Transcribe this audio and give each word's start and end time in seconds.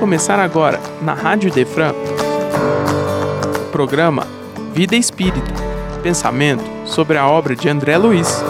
começar 0.00 0.38
agora, 0.38 0.80
na 1.02 1.12
Rádio 1.12 1.52
Defran, 1.52 1.92
o 1.92 3.70
programa 3.70 4.26
Vida 4.72 4.96
Espírita 4.96 5.52
Pensamento 6.02 6.64
sobre 6.86 7.18
a 7.18 7.28
obra 7.28 7.54
de 7.54 7.68
André 7.68 7.98
Luiz. 7.98 8.42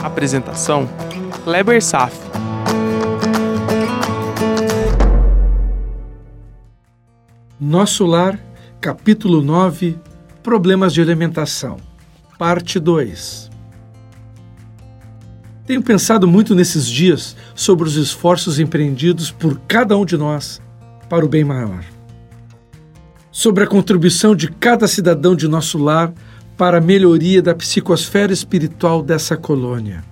Apresentação: 0.00 0.88
Kleber 1.42 1.82
Saf. 1.82 2.16
Nosso 7.58 8.06
Lar, 8.06 8.38
capítulo 8.80 9.42
9 9.42 9.98
Problemas 10.44 10.94
de 10.94 11.02
Alimentação, 11.02 11.76
parte 12.38 12.78
2 12.78 13.51
tenho 15.72 15.82
pensado 15.82 16.28
muito 16.28 16.54
nesses 16.54 16.86
dias 16.86 17.34
sobre 17.54 17.88
os 17.88 17.96
esforços 17.96 18.60
empreendidos 18.60 19.30
por 19.30 19.58
cada 19.66 19.96
um 19.96 20.04
de 20.04 20.18
nós 20.18 20.60
para 21.08 21.24
o 21.24 21.28
bem 21.28 21.44
maior. 21.44 21.82
Sobre 23.30 23.64
a 23.64 23.66
contribuição 23.66 24.36
de 24.36 24.48
cada 24.48 24.86
cidadão 24.86 25.34
de 25.34 25.48
nosso 25.48 25.78
lar 25.78 26.12
para 26.58 26.76
a 26.76 26.80
melhoria 26.80 27.40
da 27.40 27.54
psicosfera 27.54 28.34
espiritual 28.34 29.02
dessa 29.02 29.34
colônia. 29.34 30.04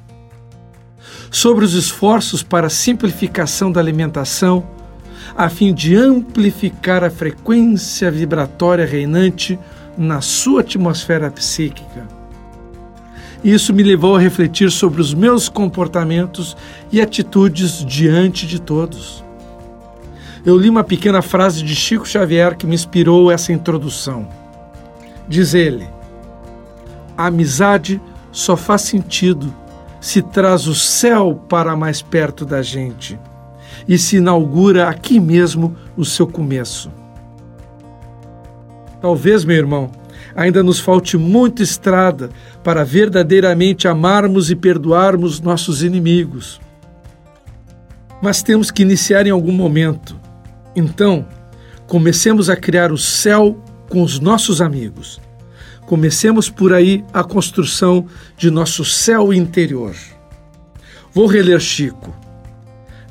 Sobre 1.30 1.62
os 1.62 1.74
esforços 1.74 2.42
para 2.42 2.68
a 2.68 2.70
simplificação 2.70 3.70
da 3.70 3.80
alimentação, 3.80 4.66
a 5.36 5.50
fim 5.50 5.74
de 5.74 5.94
amplificar 5.94 7.04
a 7.04 7.10
frequência 7.10 8.10
vibratória 8.10 8.86
reinante 8.86 9.58
na 9.98 10.22
sua 10.22 10.62
atmosfera 10.62 11.30
psíquica 11.30 12.19
isso 13.42 13.72
me 13.72 13.82
levou 13.82 14.16
a 14.16 14.20
refletir 14.20 14.70
sobre 14.70 15.00
os 15.00 15.14
meus 15.14 15.48
comportamentos 15.48 16.56
e 16.92 17.00
atitudes 17.00 17.84
diante 17.84 18.46
de 18.46 18.60
todos. 18.60 19.24
Eu 20.44 20.58
li 20.58 20.68
uma 20.68 20.84
pequena 20.84 21.22
frase 21.22 21.62
de 21.62 21.74
Chico 21.74 22.06
Xavier 22.06 22.56
que 22.56 22.66
me 22.66 22.74
inspirou 22.74 23.30
essa 23.30 23.52
introdução. 23.52 24.28
Diz 25.28 25.54
ele: 25.54 25.88
A 27.16 27.26
amizade 27.26 28.00
só 28.32 28.56
faz 28.56 28.82
sentido 28.82 29.54
se 30.00 30.22
traz 30.22 30.66
o 30.66 30.74
céu 30.74 31.42
para 31.48 31.76
mais 31.76 32.00
perto 32.00 32.44
da 32.44 32.62
gente 32.62 33.18
e 33.86 33.98
se 33.98 34.16
inaugura 34.16 34.88
aqui 34.88 35.20
mesmo 35.20 35.76
o 35.96 36.04
seu 36.04 36.26
começo. 36.26 36.90
Talvez, 39.00 39.44
meu 39.44 39.56
irmão, 39.56 39.90
ainda 40.34 40.62
nos 40.62 40.78
falte 40.78 41.16
muita 41.16 41.62
estrada 41.62 42.30
para 42.62 42.84
verdadeiramente 42.84 43.88
amarmos 43.88 44.50
e 44.50 44.56
perdoarmos 44.56 45.40
nossos 45.40 45.82
inimigos. 45.82 46.60
Mas 48.22 48.42
temos 48.42 48.70
que 48.70 48.82
iniciar 48.82 49.26
em 49.26 49.30
algum 49.30 49.52
momento. 49.52 50.18
Então, 50.76 51.26
comecemos 51.86 52.50
a 52.50 52.56
criar 52.56 52.92
o 52.92 52.98
céu 52.98 53.62
com 53.88 54.02
os 54.02 54.20
nossos 54.20 54.60
amigos. 54.60 55.20
Comecemos 55.86 56.48
por 56.48 56.72
aí 56.72 57.04
a 57.12 57.24
construção 57.24 58.06
de 58.36 58.50
nosso 58.50 58.84
céu 58.84 59.32
interior. 59.32 59.94
Vou 61.12 61.26
reler 61.26 61.58
Chico. 61.58 62.14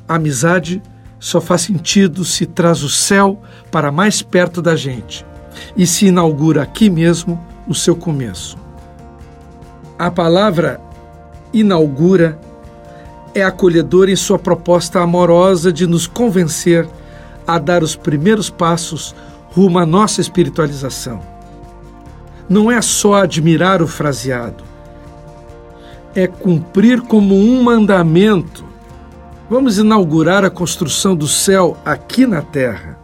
A 0.08 0.14
amizade 0.14 0.80
só 1.18 1.40
faz 1.40 1.62
sentido 1.62 2.24
se 2.24 2.46
traz 2.46 2.82
o 2.82 2.88
céu 2.88 3.42
para 3.70 3.92
mais 3.92 4.22
perto 4.22 4.62
da 4.62 4.74
gente 4.74 5.29
e 5.76 5.86
se 5.86 6.06
inaugura 6.06 6.62
aqui 6.62 6.90
mesmo 6.90 7.40
o 7.66 7.74
seu 7.74 7.94
começo. 7.96 8.56
A 9.98 10.10
palavra 10.10 10.80
inaugura 11.52 12.38
é 13.34 13.42
acolhedora 13.42 14.10
em 14.10 14.16
sua 14.16 14.38
proposta 14.38 15.00
amorosa 15.00 15.72
de 15.72 15.86
nos 15.86 16.06
convencer 16.06 16.88
a 17.46 17.58
dar 17.58 17.82
os 17.82 17.96
primeiros 17.96 18.50
passos 18.50 19.14
rumo 19.50 19.78
à 19.78 19.86
nossa 19.86 20.20
espiritualização. 20.20 21.20
Não 22.48 22.70
é 22.70 22.80
só 22.82 23.14
admirar 23.14 23.82
o 23.82 23.86
fraseado, 23.86 24.64
é 26.14 26.26
cumprir 26.26 27.00
como 27.02 27.34
um 27.34 27.62
mandamento. 27.62 28.64
Vamos 29.48 29.78
inaugurar 29.78 30.44
a 30.44 30.50
construção 30.50 31.14
do 31.14 31.28
céu 31.28 31.76
aqui 31.84 32.26
na 32.26 32.42
terra. 32.42 32.99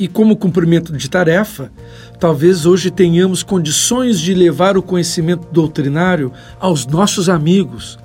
E 0.00 0.08
como 0.08 0.34
cumprimento 0.34 0.96
de 0.96 1.10
tarefa, 1.10 1.70
talvez 2.18 2.64
hoje 2.64 2.90
tenhamos 2.90 3.42
condições 3.42 4.18
de 4.18 4.32
levar 4.32 4.78
o 4.78 4.82
conhecimento 4.82 5.46
doutrinário 5.52 6.32
aos 6.58 6.86
nossos 6.86 7.28
amigos, 7.28 7.98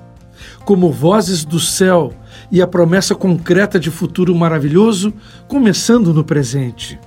como 0.66 0.92
vozes 0.92 1.42
do 1.42 1.58
céu 1.58 2.12
e 2.52 2.60
a 2.60 2.66
promessa 2.66 3.14
concreta 3.14 3.80
de 3.80 3.90
futuro 3.90 4.34
maravilhoso, 4.34 5.10
começando 5.48 6.12
no 6.12 6.22
presente. 6.22 7.00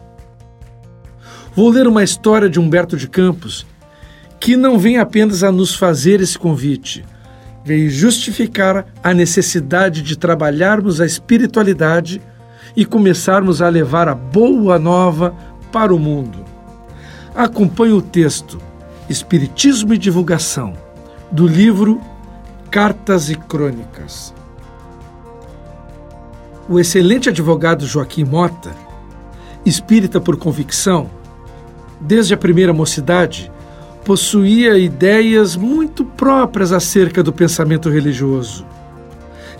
Vou 1.55 1.69
ler 1.69 1.85
uma 1.85 2.03
história 2.03 2.49
de 2.49 2.59
Humberto 2.59 2.97
de 2.97 3.07
Campos 3.07 3.67
que 4.39 4.57
não 4.57 4.79
vem 4.79 4.97
apenas 4.97 5.43
a 5.43 5.51
nos 5.51 5.75
fazer 5.75 6.19
esse 6.19 6.39
convite, 6.39 7.05
veio 7.63 7.91
justificar 7.91 8.87
a 9.03 9.13
necessidade 9.13 10.01
de 10.01 10.17
trabalharmos 10.17 10.99
a 10.99 11.05
espiritualidade 11.05 12.19
e 12.79 12.85
começarmos 12.85 13.61
a 13.61 13.67
levar 13.67 14.07
a 14.07 14.15
boa 14.15 14.79
nova 14.79 15.35
para 15.69 15.93
o 15.93 15.99
mundo. 15.99 16.45
Acompanhe 17.35 17.91
o 17.91 18.01
texto 18.01 18.57
Espiritismo 19.09 19.93
e 19.93 19.97
Divulgação, 19.97 20.71
do 21.29 21.45
livro 21.45 21.99
Cartas 22.71 23.29
e 23.29 23.35
Crônicas. 23.35 24.33
O 26.69 26.79
excelente 26.79 27.27
advogado 27.27 27.85
Joaquim 27.85 28.23
Mota, 28.23 28.71
espírita 29.65 30.21
por 30.21 30.37
convicção, 30.37 31.09
desde 31.99 32.33
a 32.33 32.37
primeira 32.37 32.71
mocidade, 32.71 33.51
possuía 34.05 34.77
ideias 34.77 35.57
muito 35.57 36.05
próprias 36.05 36.71
acerca 36.71 37.21
do 37.21 37.33
pensamento 37.33 37.89
religioso. 37.89 38.65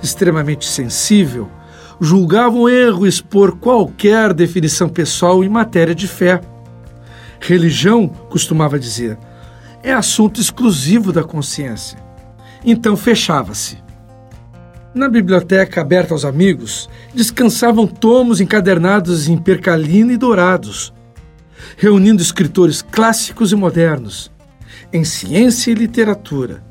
Extremamente 0.02 0.66
sensível, 0.66 1.50
julgavam 2.00 2.70
erro 2.70 3.06
expor 3.06 3.58
qualquer 3.58 4.34
definição 4.34 4.88
pessoal 4.88 5.44
em 5.44 5.50
matéria 5.50 5.94
de 5.94 6.08
fé. 6.08 6.42
Religião, 7.40 8.08
costumava 8.08 8.80
dizer, 8.80 9.18
é 9.84 9.92
assunto 9.92 10.40
exclusivo 10.40 11.12
da 11.12 11.24
consciência. 11.24 11.98
Então 12.64 12.96
fechava-se. 12.96 13.78
Na 14.94 15.08
biblioteca 15.08 15.82
aberta 15.82 16.14
aos 16.14 16.26
amigos, 16.26 16.90
descansavam 17.14 17.86
tomos 17.86 18.42
encadernados 18.42 19.28
em 19.28 19.38
percalina 19.38 20.14
e 20.14 20.18
dourados, 20.18 20.94
reunindo 21.78 22.22
escritores 22.22 22.82
clássicos 22.82 23.52
e 23.52 23.56
modernos, 23.56 24.32
em 24.92 25.04
ciência 25.04 25.72
e 25.72 25.76
literatura, 25.76 26.64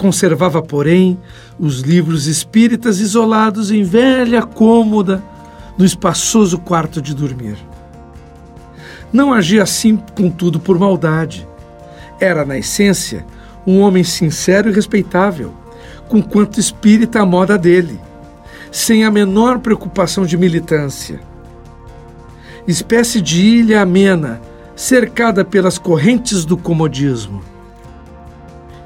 Conservava, 0.00 0.62
porém, 0.62 1.20
os 1.58 1.80
livros 1.80 2.26
espíritas 2.26 3.00
isolados 3.00 3.70
em 3.70 3.82
velha 3.82 4.42
cômoda 4.42 5.22
no 5.76 5.84
espaçoso 5.84 6.58
quarto 6.58 7.02
de 7.02 7.14
dormir. 7.14 7.58
Não 9.12 9.30
agia 9.30 9.62
assim, 9.62 9.98
contudo, 10.16 10.58
por 10.58 10.78
maldade. 10.78 11.46
Era, 12.18 12.46
na 12.46 12.56
essência, 12.56 13.26
um 13.66 13.80
homem 13.80 14.02
sincero 14.02 14.70
e 14.70 14.72
respeitável, 14.72 15.52
com 16.08 16.22
quanto 16.22 16.58
espírita 16.58 17.20
à 17.20 17.26
moda 17.26 17.58
dele, 17.58 18.00
sem 18.72 19.04
a 19.04 19.10
menor 19.10 19.58
preocupação 19.58 20.24
de 20.24 20.38
militância. 20.38 21.20
Espécie 22.66 23.20
de 23.20 23.42
ilha 23.42 23.82
amena, 23.82 24.40
cercada 24.74 25.44
pelas 25.44 25.76
correntes 25.76 26.46
do 26.46 26.56
comodismo 26.56 27.59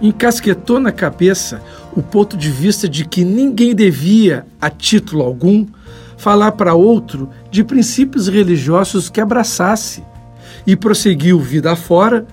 encasquetou 0.01 0.81
na 0.81 0.93
cabeça 0.93 1.63
o 1.97 2.03
ponto 2.03 2.37
de 2.37 2.51
vista 2.51 2.89
de 2.89 3.05
que 3.05 3.25
ninguém 3.25 3.75
devia, 3.75 4.47
a 4.61 4.69
título 4.69 5.23
algum, 5.23 5.67
falar 6.17 6.53
para 6.53 6.75
outro 6.75 7.29
de 7.51 7.63
princípios 7.63 8.29
religiosos 8.29 9.09
que 9.09 9.21
abraçasse, 9.21 10.03
e 10.67 10.75
prosseguiu 10.75 11.39
vida 11.41 11.73
afora, 11.73 12.27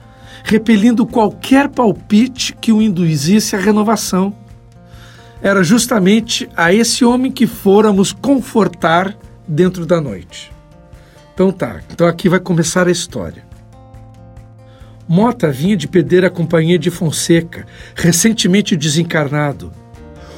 repelindo 0.43 1.05
qualquer 1.05 1.67
palpite 1.69 2.55
que 2.59 2.71
o 2.71 2.81
induzisse 2.81 3.55
à 3.55 3.59
renovação. 3.59 4.33
Era 5.41 5.63
justamente 5.63 6.47
a 6.55 6.73
esse 6.73 7.03
homem 7.03 7.31
que 7.31 7.47
fôramos 7.47 8.13
confortar 8.13 9.15
dentro 9.47 9.85
da 9.85 9.99
noite. 9.99 10.51
Então 11.33 11.51
tá, 11.51 11.81
então 11.91 12.07
aqui 12.07 12.29
vai 12.29 12.39
começar 12.39 12.87
a 12.87 12.91
história. 12.91 13.50
Mota 15.13 15.51
vinha 15.51 15.75
de 15.75 15.89
perder 15.89 16.23
a 16.23 16.29
companhia 16.29 16.79
de 16.79 16.89
Fonseca, 16.89 17.67
recentemente 17.93 18.77
desencarnado, 18.77 19.73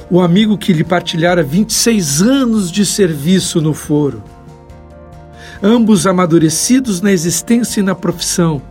o 0.09 0.19
amigo 0.19 0.57
que 0.57 0.73
lhe 0.73 0.83
partilhara 0.83 1.43
26 1.43 2.23
anos 2.23 2.71
de 2.71 2.83
serviço 2.83 3.61
no 3.61 3.75
foro. 3.75 4.23
Ambos 5.61 6.07
amadurecidos 6.07 7.01
na 7.01 7.11
existência 7.11 7.81
e 7.81 7.83
na 7.83 7.93
profissão, 7.93 8.63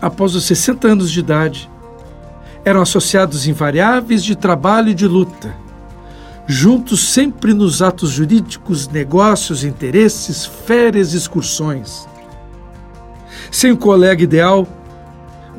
após 0.00 0.34
os 0.34 0.44
60 0.44 0.88
anos 0.88 1.12
de 1.12 1.20
idade, 1.20 1.70
eram 2.64 2.80
associados 2.80 3.46
invariáveis 3.46 4.24
de 4.24 4.34
trabalho 4.34 4.88
e 4.88 4.94
de 4.94 5.06
luta, 5.06 5.54
juntos 6.46 7.10
sempre 7.10 7.52
nos 7.52 7.82
atos 7.82 8.08
jurídicos, 8.08 8.88
negócios, 8.88 9.64
interesses, 9.64 10.46
férias, 10.46 11.12
excursões. 11.12 12.08
Sem 13.50 13.70
o 13.70 13.76
colega 13.76 14.22
ideal, 14.22 14.66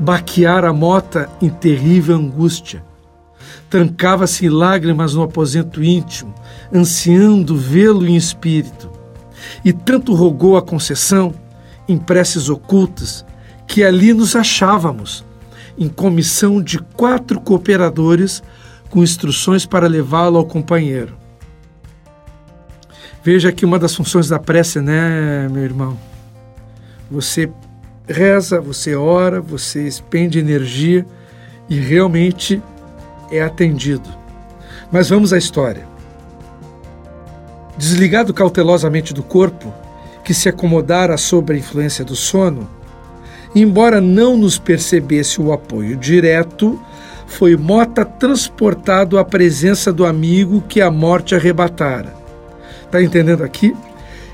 baquear 0.02 0.66
a 0.66 0.74
mota 0.74 1.30
em 1.40 1.48
terrível 1.48 2.16
angústia. 2.16 2.84
Trancava-se 3.70 4.48
em 4.48 4.50
lágrimas 4.50 5.14
no 5.14 5.22
aposento 5.22 5.84
íntimo, 5.84 6.34
ansiando 6.74 7.56
vê-lo 7.56 8.08
em 8.08 8.16
espírito. 8.16 8.90
E 9.64 9.72
tanto 9.72 10.16
rogou 10.16 10.58
a 10.58 10.62
concessão, 10.62 11.34
em 11.88 11.98
preces 11.98 12.50
ocultas, 12.50 13.24
que 13.68 13.84
ali 13.84 14.12
nos 14.12 14.36
achávamos, 14.36 15.24
em 15.78 15.88
comissão 15.88 16.62
de 16.62 16.80
quatro 16.80 17.40
cooperadores 17.40 18.42
com 18.90 19.04
instruções 19.04 19.68
para 19.68 19.88
levá-lo 19.88 20.38
ao 20.38 20.46
companheiro. 20.46 21.16
Veja 23.24 23.52
que 23.52 23.66
uma 23.66 23.78
das 23.78 23.96
funções 23.96 24.28
da 24.28 24.40
prece, 24.40 24.82
né, 24.82 25.48
meu 25.48 25.64
irmão? 25.64 25.98
Você 27.10 27.52
reza, 28.12 28.62
você 28.62 28.96
ora, 28.96 29.42
você 29.42 29.88
expende 29.88 30.40
energia 30.40 31.06
e 31.70 31.80
realmente 31.80 32.62
é 33.32 33.42
atendido. 33.42 34.10
Mas 34.92 35.10
vamos 35.10 35.32
à 35.32 35.38
história. 35.38 35.86
Desligado 37.78 38.34
cautelosamente 38.34 39.14
do 39.14 39.24
corpo, 39.24 39.74
que 40.24 40.34
se 40.34 40.50
acomodara 40.50 41.18
sob 41.18 41.54
a 41.54 41.58
influência 41.58 42.06
do 42.06 42.16
sono, 42.16 42.70
embora 43.56 44.00
não 44.00 44.38
nos 44.38 44.60
percebesse 44.60 45.42
o 45.42 45.52
apoio 45.52 45.96
direto, 45.96 46.80
foi 47.26 47.56
Mota 47.56 48.04
transportado 48.04 49.18
à 49.18 49.24
presença 49.24 49.92
do 49.92 50.06
amigo 50.06 50.62
que 50.68 50.82
a 50.82 50.92
morte 50.92 51.34
arrebatara. 51.34 52.14
Está 52.86 53.02
entendendo 53.02 53.44
aqui? 53.44 53.76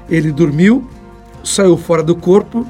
Ele 0.09 0.31
dormiu, 0.31 0.89
saiu 1.44 1.77
fora 1.77 2.01
do 2.01 2.15
corpo 2.15 2.65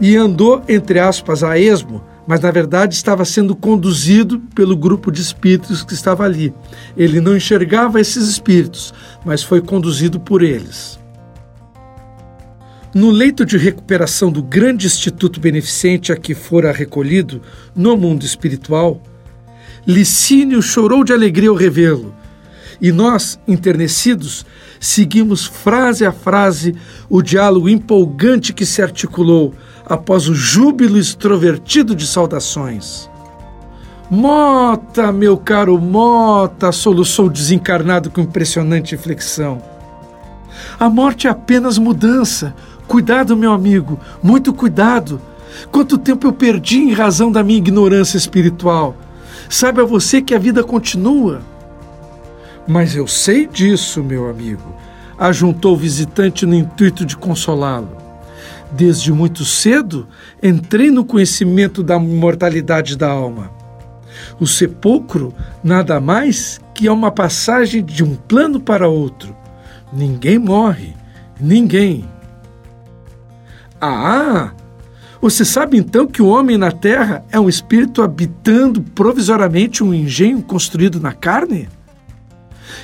e 0.00 0.16
andou, 0.16 0.62
entre 0.68 0.98
aspas, 0.98 1.42
a 1.42 1.58
esmo, 1.58 2.02
mas 2.26 2.40
na 2.40 2.50
verdade 2.50 2.94
estava 2.94 3.24
sendo 3.24 3.56
conduzido 3.56 4.38
pelo 4.54 4.76
grupo 4.76 5.10
de 5.10 5.20
espíritos 5.20 5.82
que 5.82 5.94
estava 5.94 6.24
ali. 6.24 6.52
Ele 6.96 7.20
não 7.20 7.36
enxergava 7.36 8.00
esses 8.00 8.28
espíritos, 8.28 8.92
mas 9.24 9.42
foi 9.42 9.60
conduzido 9.60 10.20
por 10.20 10.42
eles. 10.42 10.98
No 12.94 13.10
leito 13.10 13.44
de 13.44 13.58
recuperação 13.58 14.30
do 14.30 14.42
grande 14.42 14.86
instituto 14.86 15.40
beneficente 15.40 16.12
a 16.12 16.16
que 16.16 16.34
fora 16.34 16.72
recolhido 16.72 17.40
no 17.74 17.96
mundo 17.96 18.24
espiritual, 18.24 19.00
Licínio 19.86 20.60
chorou 20.60 21.02
de 21.04 21.12
alegria 21.12 21.48
ao 21.48 21.54
revê-lo. 21.54 22.14
E 22.80 22.92
nós, 22.92 23.38
enternecidos, 23.48 24.44
seguimos 24.78 25.46
frase 25.46 26.04
a 26.04 26.12
frase 26.12 26.74
o 27.08 27.22
diálogo 27.22 27.68
empolgante 27.68 28.52
que 28.52 28.66
se 28.66 28.82
articulou 28.82 29.54
após 29.88 30.28
o 30.28 30.34
júbilo 30.34 30.98
extrovertido 30.98 31.94
de 31.94 32.06
saudações. 32.06 33.08
Mota, 34.10 35.12
meu 35.12 35.36
caro 35.36 35.78
Mota, 35.78 36.72
soluçou 36.72 37.28
desencarnado 37.28 38.10
com 38.10 38.22
impressionante 38.22 38.94
inflexão. 38.94 39.62
A 40.80 40.88
morte 40.88 41.26
é 41.26 41.30
apenas 41.30 41.76
mudança. 41.76 42.54
Cuidado, 42.86 43.36
meu 43.36 43.52
amigo, 43.52 44.00
muito 44.22 44.52
cuidado. 44.54 45.20
Quanto 45.70 45.98
tempo 45.98 46.26
eu 46.26 46.32
perdi 46.32 46.78
em 46.78 46.92
razão 46.92 47.30
da 47.30 47.42
minha 47.42 47.58
ignorância 47.58 48.16
espiritual. 48.16 48.96
Saiba 49.50 49.84
você 49.84 50.22
que 50.22 50.34
a 50.34 50.38
vida 50.38 50.64
continua. 50.64 51.40
Mas 52.66 52.94
eu 52.94 53.06
sei 53.06 53.46
disso, 53.46 54.02
meu 54.02 54.28
amigo, 54.28 54.74
ajuntou 55.18 55.74
o 55.74 55.76
visitante 55.76 56.46
no 56.46 56.54
intuito 56.54 57.04
de 57.04 57.16
consolá-lo. 57.16 57.97
Desde 58.72 59.12
muito 59.12 59.44
cedo 59.44 60.06
entrei 60.42 60.90
no 60.90 61.04
conhecimento 61.04 61.82
da 61.82 61.96
imortalidade 61.96 62.96
da 62.96 63.08
alma. 63.08 63.50
O 64.38 64.46
sepulcro 64.46 65.32
nada 65.62 66.00
mais 66.00 66.60
que 66.74 66.86
é 66.86 66.92
uma 66.92 67.10
passagem 67.10 67.84
de 67.84 68.04
um 68.04 68.14
plano 68.14 68.60
para 68.60 68.88
outro. 68.88 69.34
Ninguém 69.92 70.38
morre, 70.38 70.94
ninguém. 71.40 72.04
Ah, 73.80 74.52
você 75.20 75.44
sabe 75.44 75.76
então 75.76 76.06
que 76.06 76.22
o 76.22 76.28
homem 76.28 76.56
na 76.56 76.70
terra 76.70 77.24
é 77.30 77.40
um 77.40 77.48
espírito 77.48 78.02
habitando 78.02 78.82
provisoriamente 78.82 79.82
um 79.82 79.92
engenho 79.94 80.42
construído 80.42 81.00
na 81.00 81.12
carne? 81.12 81.68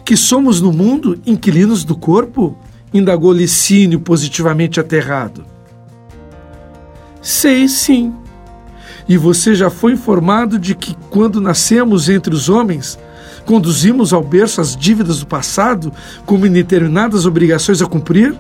Que 0.05 0.17
somos 0.17 0.61
no 0.61 0.73
mundo 0.73 1.21
inquilinos 1.27 1.85
do 1.85 1.97
corpo? 1.97 2.59
indagou 2.93 3.33
Licínio 3.33 4.01
positivamente 4.01 4.79
aterrado. 4.79 5.45
Sei 7.25 7.67
sim. 7.67 8.15
E 9.09 9.17
você 9.17 9.53
já 9.53 9.69
foi 9.69 9.95
informado 9.95 10.59
de 10.59 10.77
que 10.77 10.97
quando 11.11 11.41
nascemos 11.41 12.09
entre 12.09 12.33
os 12.33 12.49
homens, 12.49 12.97
conduzimos 13.45 14.13
ao 14.13 14.23
berço 14.23 14.61
as 14.61 14.77
dívidas 14.77 15.19
do 15.19 15.27
passado 15.27 15.93
como 16.25 16.47
indeterminadas 16.47 17.27
obrigações 17.27 17.83
a 17.83 17.87
cumprir? 17.87 18.39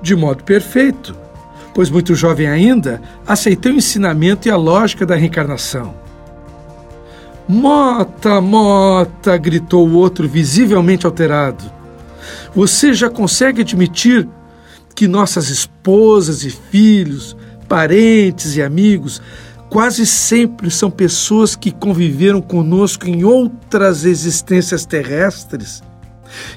De 0.00 0.14
modo 0.14 0.44
perfeito 0.44 1.16
pois 1.78 1.90
muito 1.90 2.12
jovem 2.12 2.48
ainda, 2.48 3.00
aceitei 3.24 3.70
o 3.70 3.76
ensinamento 3.76 4.48
e 4.48 4.50
a 4.50 4.56
lógica 4.56 5.06
da 5.06 5.14
reencarnação. 5.14 5.94
Mota, 7.46 8.40
Mota! 8.40 9.36
gritou 9.36 9.88
o 9.88 9.94
outro, 9.94 10.28
visivelmente 10.28 11.06
alterado. 11.06 11.62
Você 12.52 12.92
já 12.92 13.08
consegue 13.08 13.60
admitir 13.60 14.28
que 14.98 15.06
nossas 15.06 15.48
esposas 15.48 16.42
e 16.42 16.50
filhos, 16.50 17.36
parentes 17.68 18.56
e 18.56 18.62
amigos, 18.62 19.22
quase 19.70 20.04
sempre 20.04 20.72
são 20.72 20.90
pessoas 20.90 21.54
que 21.54 21.70
conviveram 21.70 22.42
conosco 22.42 23.06
em 23.06 23.22
outras 23.22 24.04
existências 24.04 24.84
terrestres? 24.84 25.84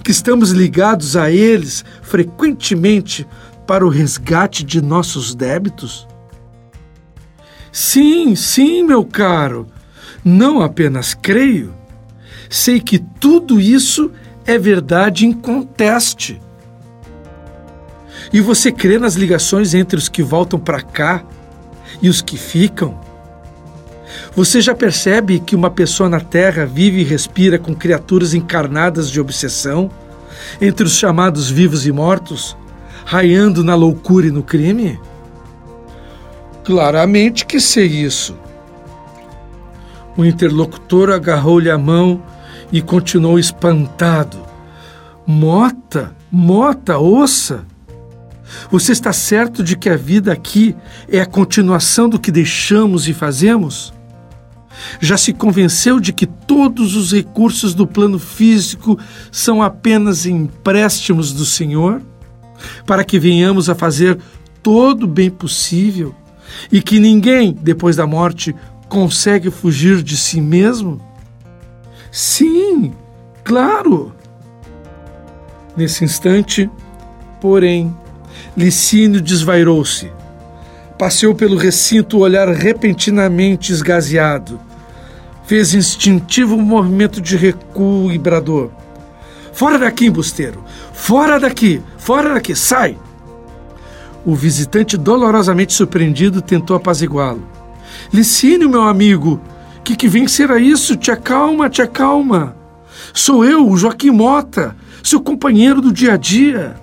Que 0.04 0.10
estamos 0.10 0.50
ligados 0.50 1.16
a 1.16 1.30
eles 1.30 1.86
frequentemente 2.02 3.28
para 3.68 3.86
o 3.86 3.90
resgate 3.90 4.64
de 4.64 4.82
nossos 4.82 5.36
débitos? 5.36 6.08
Sim, 7.72 8.36
sim, 8.36 8.82
meu 8.82 9.06
caro. 9.06 9.68
Não 10.26 10.64
apenas 10.64 11.14
creio, 11.14 11.76
sei 12.50 12.80
que 12.80 12.98
tudo 12.98 13.62
isso 13.62 14.10
é 14.48 14.58
verdade 14.58 15.28
inconteste. 15.28 16.42
E 18.34 18.40
você 18.40 18.72
crê 18.72 18.98
nas 18.98 19.16
ligações 19.16 19.74
entre 19.74 19.98
os 19.98 20.08
que 20.08 20.24
voltam 20.24 20.60
para 20.60 20.82
cá 20.82 21.24
e 22.02 22.08
os 22.08 22.22
que 22.22 22.38
ficam? 22.38 23.00
Você 24.36 24.62
já 24.62 24.74
percebe 24.74 25.40
que 25.40 25.56
uma 25.56 25.70
pessoa 25.70 26.08
na 26.08 26.22
Terra 26.22 26.66
vive 26.66 27.02
e 27.02 27.04
respira 27.04 27.60
com 27.60 27.76
criaturas 27.76 28.34
encarnadas 28.34 29.10
de 29.10 29.20
obsessão, 29.20 29.92
entre 30.62 30.86
os 30.86 30.96
chamados 30.96 31.50
vivos 31.50 31.86
e 31.86 31.92
mortos, 31.92 32.56
raiando 33.06 33.64
na 33.64 33.76
loucura 33.76 34.28
e 34.28 34.32
no 34.32 34.44
crime? 34.44 35.00
Claramente 36.64 37.46
que 37.46 37.60
sei 37.60 37.88
isso. 37.88 38.38
O 40.16 40.24
interlocutor 40.24 41.10
agarrou-lhe 41.10 41.70
a 41.70 41.78
mão 41.78 42.22
e 42.72 42.82
continuou 42.82 43.38
espantado. 43.38 44.40
Mota, 45.26 46.16
Mota, 46.32 46.98
ouça! 46.98 47.66
Você 48.70 48.92
está 48.92 49.14
certo 49.14 49.64
de 49.64 49.76
que 49.76 49.90
a 49.90 49.98
vida 49.98 50.32
aqui 50.32 50.76
é 51.08 51.22
a 51.22 51.26
continuação 51.26 52.10
do 52.10 52.20
que 52.20 52.32
deixamos 52.32 53.08
e 53.08 53.14
fazemos? 53.14 53.94
Já 55.00 55.18
se 55.18 55.34
convenceu 55.34 56.00
de 56.00 56.14
que 56.14 56.26
todos 56.26 56.96
os 56.96 57.12
recursos 57.12 57.74
do 57.74 57.86
plano 57.86 58.18
físico 58.18 58.98
são 59.32 59.62
apenas 59.62 60.26
empréstimos 60.26 61.34
do 61.34 61.46
Senhor? 61.46 62.02
para 62.86 63.04
que 63.04 63.20
venhamos 63.20 63.70
a 63.70 63.76
fazer 63.76 64.18
todo 64.62 65.04
o 65.04 65.08
bem 65.08 65.30
possível 65.30 66.14
e 66.72 66.82
que 66.82 67.00
ninguém, 67.00 67.54
depois 67.54 67.96
da 67.96 68.06
morte, 68.06 68.56
consegue 68.90 69.50
fugir 69.50 70.04
de 70.04 70.18
si 70.18 70.42
mesmo? 70.42 71.02
Sim, 72.12 72.94
claro. 73.44 74.14
Nesse 75.76 76.04
instante, 76.04 76.70
porém, 77.40 77.96
Licínio 78.56 79.22
desvairou-se. 79.22 80.12
Passeou 81.00 81.34
pelo 81.34 81.56
recinto 81.56 82.18
o 82.18 82.20
olhar 82.22 82.50
repentinamente 82.50 83.72
esgazeado. 83.72 84.60
Fez 85.46 85.74
instintivo 85.74 86.58
movimento 86.58 87.22
de 87.22 87.38
recuo 87.38 88.12
e 88.12 88.18
bradou. 88.18 88.72
Fora 89.54 89.80
daqui, 89.80 90.08
embusteiro! 90.08 90.64
Fora 90.94 91.40
daqui! 91.40 91.82
Fora 91.98 92.34
daqui! 92.34 92.56
Sai! 92.56 92.98
O 94.26 94.36
visitante, 94.36 94.98
dolorosamente 94.98 95.74
surpreendido, 95.74 96.42
tentou 96.42 96.76
apaziguá-lo. 96.76 97.48
Licínio, 98.14 98.70
meu 98.70 98.84
amigo, 98.84 99.42
que 99.84 99.96
que 99.96 100.08
vem 100.08 100.28
ser 100.28 100.50
isso? 100.62 100.96
Te 100.96 101.10
acalma, 101.10 101.70
te 101.70 101.82
acalma. 101.82 102.56
Sou 103.14 103.44
eu, 103.44 103.76
Joaquim 103.76 104.12
Mota, 104.12 104.76
seu 105.04 105.22
companheiro 105.22 105.82
do 105.82 105.92
dia 105.92 106.14
a 106.14 106.18
dia. 106.18 106.76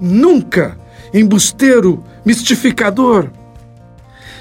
Nunca 0.00 0.76
embusteiro, 1.12 2.02
mistificador. 2.24 3.30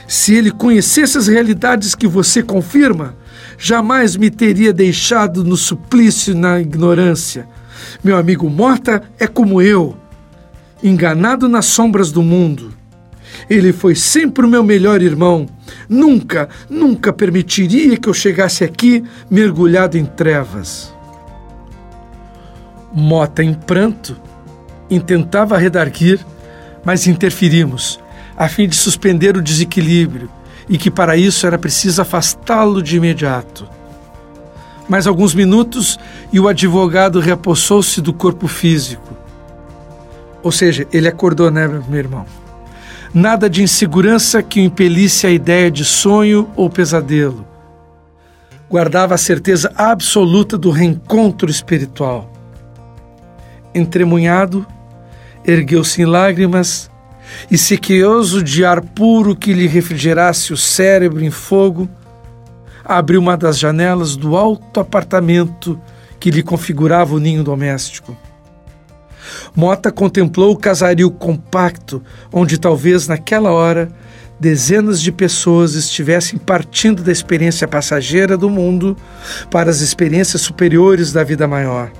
Se 0.07 0.33
ele 0.33 0.51
conhecesse 0.51 1.17
as 1.17 1.27
realidades 1.27 1.93
que 1.93 2.07
você 2.07 2.41
confirma, 2.41 3.15
jamais 3.57 4.15
me 4.15 4.29
teria 4.29 4.71
deixado 4.71 5.43
no 5.43 5.57
suplício 5.57 6.33
e 6.33 6.37
na 6.37 6.59
ignorância. 6.59 7.47
Meu 8.03 8.17
amigo 8.17 8.49
Mota 8.49 9.03
é 9.19 9.27
como 9.27 9.61
eu, 9.61 9.97
enganado 10.81 11.49
nas 11.49 11.65
sombras 11.65 12.11
do 12.11 12.21
mundo. 12.21 12.73
Ele 13.49 13.73
foi 13.73 13.95
sempre 13.95 14.45
o 14.45 14.49
meu 14.49 14.63
melhor 14.63 15.01
irmão. 15.01 15.47
Nunca, 15.89 16.49
nunca 16.69 17.11
permitiria 17.11 17.97
que 17.97 18.07
eu 18.07 18.13
chegasse 18.13 18.63
aqui 18.63 19.03
mergulhado 19.29 19.97
em 19.97 20.05
trevas. 20.05 20.93
Mota, 22.93 23.43
em 23.43 23.53
pranto, 23.53 24.19
intentava 24.89 25.57
redarguir, 25.57 26.19
mas 26.83 27.07
interferimos, 27.07 27.99
a 28.37 28.47
fim 28.47 28.67
de 28.67 28.75
suspender 28.75 29.35
o 29.35 29.41
desequilíbrio, 29.41 30.29
e 30.69 30.77
que 30.77 30.91
para 30.91 31.17
isso 31.17 31.45
era 31.47 31.57
preciso 31.57 32.01
afastá-lo 32.01 32.81
de 32.81 32.97
imediato. 32.97 33.67
Mais 34.87 35.05
alguns 35.05 35.33
minutos 35.33 35.99
e 36.31 36.39
o 36.39 36.47
advogado 36.47 37.19
reapossou-se 37.19 38.01
do 38.01 38.13
corpo 38.13 38.47
físico. 38.47 39.17
Ou 40.41 40.51
seja, 40.51 40.87
ele 40.93 41.07
acordou, 41.07 41.51
né, 41.51 41.67
meu 41.67 41.99
irmão? 41.99 42.25
Nada 43.13 43.49
de 43.49 43.63
insegurança 43.63 44.41
que 44.43 44.59
o 44.59 44.63
impelisse 44.63 45.25
à 45.27 45.31
ideia 45.31 45.71
de 45.71 45.83
sonho 45.83 46.49
ou 46.55 46.69
pesadelo. 46.69 47.45
Guardava 48.69 49.15
a 49.15 49.17
certeza 49.17 49.71
absoluta 49.75 50.57
do 50.57 50.69
reencontro 50.69 51.49
espiritual. 51.49 52.31
Entremunhado, 53.73 54.65
ergueu-se 55.47 56.01
em 56.01 56.05
lágrimas 56.05 56.91
e, 57.49 57.57
sequioso 57.57 58.43
de 58.43 58.65
ar 58.65 58.81
puro 58.81 59.35
que 59.35 59.53
lhe 59.53 59.65
refrigerasse 59.65 60.51
o 60.51 60.57
cérebro 60.57 61.23
em 61.23 61.31
fogo, 61.31 61.89
abriu 62.83 63.21
uma 63.21 63.37
das 63.37 63.57
janelas 63.57 64.15
do 64.15 64.35
alto 64.35 64.79
apartamento 64.79 65.79
que 66.19 66.29
lhe 66.29 66.43
configurava 66.43 67.15
o 67.15 67.19
ninho 67.19 67.43
doméstico. 67.43 68.15
Mota 69.55 69.91
contemplou 69.91 70.53
o 70.53 70.57
casario 70.57 71.09
compacto, 71.11 72.01
onde 72.31 72.57
talvez 72.57 73.07
naquela 73.07 73.51
hora 73.51 73.89
dezenas 74.39 75.01
de 75.01 75.11
pessoas 75.11 75.73
estivessem 75.73 76.37
partindo 76.37 77.03
da 77.03 77.11
experiência 77.11 77.67
passageira 77.67 78.37
do 78.37 78.49
mundo 78.49 78.95
para 79.49 79.69
as 79.69 79.81
experiências 79.81 80.41
superiores 80.41 81.11
da 81.11 81.23
vida 81.23 81.47
maior. 81.47 81.91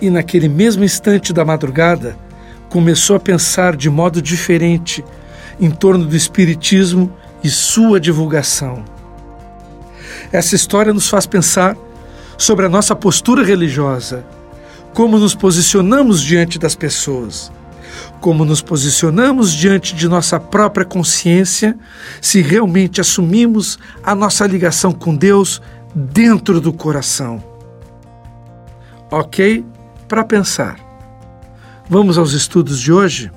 E 0.00 0.10
naquele 0.10 0.48
mesmo 0.48 0.84
instante 0.84 1.32
da 1.32 1.44
madrugada, 1.44 2.16
começou 2.68 3.16
a 3.16 3.20
pensar 3.20 3.76
de 3.76 3.88
modo 3.88 4.20
diferente 4.20 5.04
em 5.58 5.70
torno 5.70 6.04
do 6.04 6.16
Espiritismo 6.16 7.12
e 7.42 7.48
sua 7.48 7.98
divulgação. 7.98 8.84
Essa 10.32 10.54
história 10.54 10.92
nos 10.92 11.08
faz 11.08 11.26
pensar 11.26 11.76
sobre 12.36 12.66
a 12.66 12.68
nossa 12.68 12.94
postura 12.94 13.44
religiosa, 13.44 14.24
como 14.92 15.18
nos 15.18 15.34
posicionamos 15.34 16.20
diante 16.20 16.58
das 16.58 16.74
pessoas, 16.74 17.50
como 18.20 18.44
nos 18.44 18.60
posicionamos 18.60 19.52
diante 19.52 19.94
de 19.94 20.08
nossa 20.08 20.38
própria 20.38 20.84
consciência, 20.84 21.78
se 22.20 22.42
realmente 22.42 23.00
assumimos 23.00 23.78
a 24.02 24.14
nossa 24.14 24.46
ligação 24.46 24.92
com 24.92 25.14
Deus 25.14 25.62
dentro 25.94 26.60
do 26.60 26.72
coração. 26.72 27.42
Ok? 29.10 29.64
Para 30.08 30.24
pensar. 30.24 30.78
Vamos 31.88 32.16
aos 32.16 32.32
estudos 32.32 32.80
de 32.80 32.92
hoje? 32.92 33.30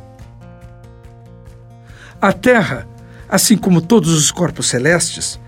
A 2.22 2.32
Terra, 2.32 2.88
assim 3.28 3.58
como 3.58 3.82
todos 3.82 4.14
os 4.14 4.32
corpos 4.32 4.68
celestes, 4.68 5.40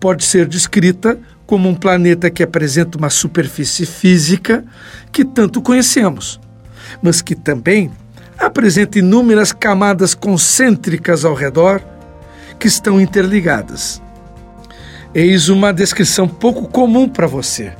pode 0.00 0.24
ser 0.24 0.46
descrita 0.46 1.18
como 1.46 1.68
um 1.68 1.74
planeta 1.74 2.30
que 2.30 2.42
apresenta 2.42 2.96
uma 2.96 3.10
superfície 3.10 3.84
física 3.84 4.64
que 5.10 5.24
tanto 5.24 5.60
conhecemos, 5.60 6.40
mas 7.02 7.20
que 7.20 7.34
também 7.34 7.90
apresenta 8.38 8.98
inúmeras 8.98 9.52
camadas 9.52 10.14
concêntricas 10.14 11.24
ao 11.24 11.34
redor 11.34 11.82
que 12.58 12.66
estão 12.66 13.00
interligadas. 13.00 14.00
Eis 15.14 15.48
uma 15.48 15.72
descrição 15.72 16.26
pouco 16.26 16.66
comum 16.66 17.08
para 17.08 17.26
você. 17.26 17.74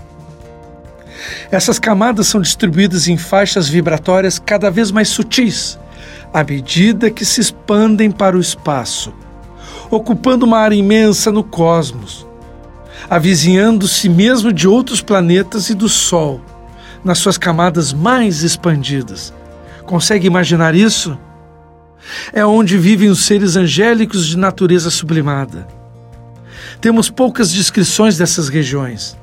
Essas 1.50 1.78
camadas 1.78 2.26
são 2.26 2.40
distribuídas 2.40 3.08
em 3.08 3.16
faixas 3.16 3.68
vibratórias 3.68 4.38
cada 4.38 4.70
vez 4.70 4.90
mais 4.90 5.08
sutis, 5.08 5.78
à 6.32 6.42
medida 6.42 7.10
que 7.10 7.24
se 7.24 7.40
expandem 7.40 8.10
para 8.10 8.36
o 8.36 8.40
espaço, 8.40 9.12
ocupando 9.90 10.46
uma 10.46 10.58
área 10.58 10.74
imensa 10.74 11.30
no 11.30 11.44
cosmos, 11.44 12.26
avizinhando-se 13.08 14.08
mesmo 14.08 14.52
de 14.52 14.66
outros 14.66 15.02
planetas 15.02 15.68
e 15.68 15.74
do 15.74 15.88
Sol, 15.88 16.40
nas 17.04 17.18
suas 17.18 17.36
camadas 17.36 17.92
mais 17.92 18.42
expandidas. 18.42 19.34
Consegue 19.84 20.26
imaginar 20.26 20.74
isso? 20.74 21.18
É 22.32 22.44
onde 22.44 22.78
vivem 22.78 23.10
os 23.10 23.24
seres 23.24 23.56
angélicos 23.56 24.26
de 24.26 24.38
natureza 24.38 24.90
sublimada. 24.90 25.68
Temos 26.80 27.10
poucas 27.10 27.52
descrições 27.52 28.16
dessas 28.16 28.48
regiões 28.48 29.16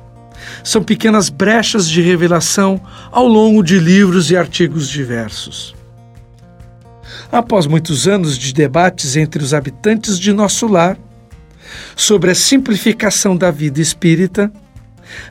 são 0.62 0.82
pequenas 0.82 1.28
brechas 1.28 1.88
de 1.88 2.00
revelação 2.00 2.80
ao 3.10 3.26
longo 3.26 3.62
de 3.62 3.78
livros 3.78 4.30
e 4.30 4.36
artigos 4.36 4.88
diversos. 4.88 5.74
Após 7.30 7.66
muitos 7.66 8.08
anos 8.08 8.36
de 8.36 8.52
debates 8.52 9.16
entre 9.16 9.42
os 9.42 9.54
habitantes 9.54 10.18
de 10.18 10.32
nosso 10.32 10.66
lar 10.66 10.98
sobre 11.94 12.30
a 12.30 12.34
simplificação 12.34 13.36
da 13.36 13.50
vida 13.50 13.80
espírita, 13.80 14.52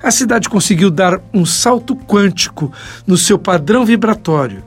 a 0.01 0.11
cidade 0.11 0.49
conseguiu 0.49 0.89
dar 0.89 1.21
um 1.33 1.45
salto 1.45 1.95
quântico 1.95 2.71
no 3.05 3.17
seu 3.17 3.37
padrão 3.37 3.85
vibratório, 3.85 4.63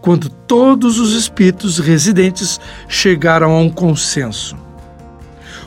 quando 0.00 0.28
todos 0.28 0.98
os 0.98 1.14
espíritos 1.14 1.78
residentes 1.78 2.60
chegaram 2.88 3.52
a 3.52 3.58
um 3.58 3.70
consenso 3.70 4.61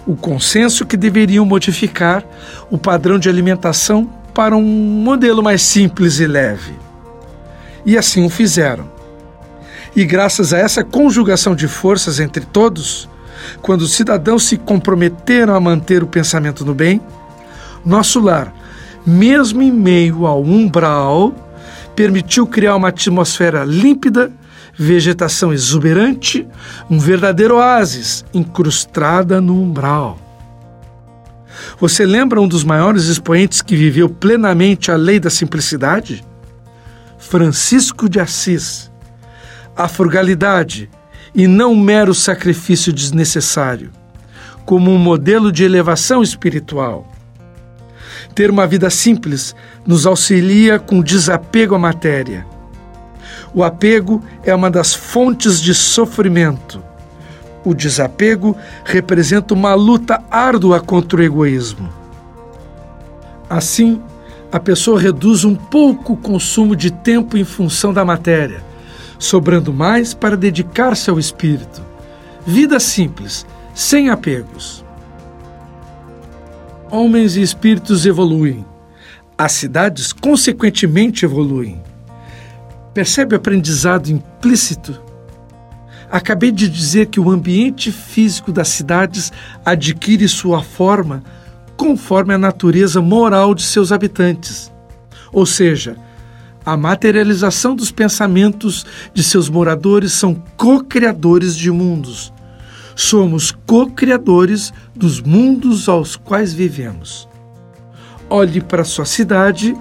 o 0.06 0.16
consenso 0.16 0.86
que 0.86 0.98
deveriam 0.98 1.46
modificar 1.46 2.24
o 2.70 2.78
padrão 2.78 3.18
de 3.18 3.30
alimentação 3.30 4.10
para 4.34 4.56
um 4.56 4.64
modelo 4.64 5.42
mais 5.42 5.62
simples 5.62 6.20
e 6.20 6.28
leve. 6.28 6.74
E 7.86 7.98
assim 7.98 8.26
o 8.26 8.30
fizeram. 8.30 8.90
E 9.96 10.04
graças 10.04 10.54
a 10.54 10.58
essa 10.58 10.84
conjugação 10.84 11.56
de 11.56 11.68
forças 11.68 12.20
entre 12.20 12.46
todos, 12.46 13.08
quando 13.62 13.82
os 13.82 13.94
cidadãos 13.94 14.44
se 14.44 14.58
comprometeram 14.58 15.56
a 15.56 15.60
manter 15.60 16.04
o 16.04 16.08
pensamento 16.08 16.66
no 16.66 16.74
bem, 16.74 17.00
nosso 17.86 18.20
lar, 18.20 18.54
mesmo 19.06 19.62
em 19.62 19.72
meio 19.72 20.26
ao 20.26 20.44
umbral, 20.44 21.34
permitiu 21.96 22.46
criar 22.46 22.76
uma 22.76 22.90
atmosfera 22.90 23.64
límpida 23.64 24.32
vegetação 24.78 25.54
exuberante, 25.54 26.48
um 26.90 27.00
verdadeiro 27.00 27.56
oásis 27.56 28.26
incrustada 28.34 29.40
no 29.40 29.62
umbral. 29.62 30.20
Você 31.80 32.06
lembra 32.06 32.42
um 32.42 32.48
dos 32.48 32.64
maiores 32.64 33.06
expoentes 33.06 33.62
que 33.62 33.76
viveu 33.76 34.10
plenamente 34.10 34.92
a 34.92 34.96
lei 34.96 35.20
da 35.20 35.30
simplicidade? 35.30 36.24
Francisco 37.18 38.10
de 38.10 38.20
Assis. 38.20 38.92
A 39.76 39.88
frugalidade 39.88 40.90
e 41.34 41.48
não 41.48 41.76
mero 41.76 42.14
sacrifício 42.14 42.94
desnecessário, 42.94 43.92
como 44.66 44.92
um 44.92 44.98
modelo 44.98 45.52
de 45.52 45.64
elevação 45.64 46.24
espiritual. 46.24 47.12
Ter 48.34 48.50
uma 48.50 48.68
vida 48.68 48.90
simples 48.90 49.56
nos 49.86 50.06
auxilia 50.06 50.80
com 50.80 51.02
desapego 51.02 51.76
à 51.76 51.80
matéria 51.80 52.46
o 53.56 53.64
apego 53.64 54.22
é 54.44 54.54
uma 54.54 54.70
das 54.70 54.94
fontes 54.94 55.62
de 55.62 55.74
sofrimento. 55.74 56.84
O 57.64 57.74
desapego 57.74 58.56
representa 58.84 59.54
uma 59.54 59.74
luta 59.74 60.22
árdua 60.30 60.82
contra 60.82 61.22
o 61.22 61.24
egoísmo. 61.24 61.90
Assim, 63.50 64.02
a 64.52 64.60
pessoa 64.60 65.00
reduz 65.00 65.46
um 65.46 65.56
pouco 65.56 66.14
o 66.14 66.18
consumo 66.18 66.76
de 66.76 66.92
tempo 66.92 67.38
em 67.38 67.46
função 67.46 67.94
da 67.94 68.04
matéria, 68.04 68.62
sobrando 69.18 69.72
mais 69.72 70.14
para 70.14 70.36
dedicar-se 70.36 71.10
ao 71.10 71.18
espírito. 71.18 71.82
Vida 72.46 72.78
simples, 72.78 73.46
sem 73.74 74.10
apegos. 74.10 74.84
Homens 76.92 77.38
e 77.38 77.42
espíritos 77.42 78.06
evoluem. 78.06 78.66
As 79.38 79.54
cidades, 79.54 80.12
consequentemente, 80.12 81.24
evoluem. 81.24 81.82
Percebe 82.96 83.36
o 83.36 83.38
aprendizado 83.38 84.08
implícito? 84.08 84.98
Acabei 86.10 86.50
de 86.50 86.70
dizer 86.70 87.08
que 87.08 87.20
o 87.20 87.30
ambiente 87.30 87.92
físico 87.92 88.54
das 88.54 88.70
cidades 88.70 89.34
adquire 89.66 90.30
sua 90.30 90.64
forma 90.64 91.22
conforme 91.76 92.34
a 92.34 92.38
natureza 92.38 93.02
moral 93.02 93.54
de 93.54 93.64
seus 93.64 93.92
habitantes. 93.92 94.72
Ou 95.34 95.46
seja, 95.46 95.98
a 96.66 96.78
materialização 96.78 97.76
dos 97.76 97.92
pensamentos 97.92 98.86
de 99.14 99.22
seus 99.22 99.50
moradores 99.50 100.14
são 100.14 100.34
co-criadores 100.56 101.54
de 101.54 101.70
mundos. 101.70 102.32
Somos 102.96 103.52
co-criadores 103.52 104.72
dos 104.96 105.20
mundos 105.20 105.90
aos 105.90 106.16
quais 106.16 106.54
vivemos. 106.54 107.28
Olhe 108.30 108.62
para 108.62 108.86
sua 108.86 109.04
cidade 109.04 109.76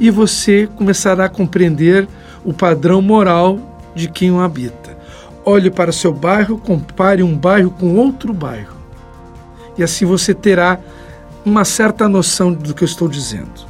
e 0.00 0.10
você 0.10 0.68
começará 0.74 1.26
a 1.26 1.30
compreender 1.30 2.08
o 2.48 2.52
padrão 2.54 3.02
moral 3.02 3.58
de 3.94 4.08
quem 4.08 4.32
o 4.32 4.40
habita. 4.40 4.96
Olhe 5.44 5.70
para 5.70 5.92
seu 5.92 6.14
bairro, 6.14 6.56
compare 6.56 7.22
um 7.22 7.36
bairro 7.36 7.70
com 7.70 7.94
outro 7.94 8.32
bairro. 8.32 8.74
E 9.76 9.82
assim 9.82 10.06
você 10.06 10.32
terá 10.32 10.80
uma 11.44 11.62
certa 11.62 12.08
noção 12.08 12.50
do 12.50 12.72
que 12.72 12.82
eu 12.82 12.86
estou 12.86 13.06
dizendo. 13.06 13.68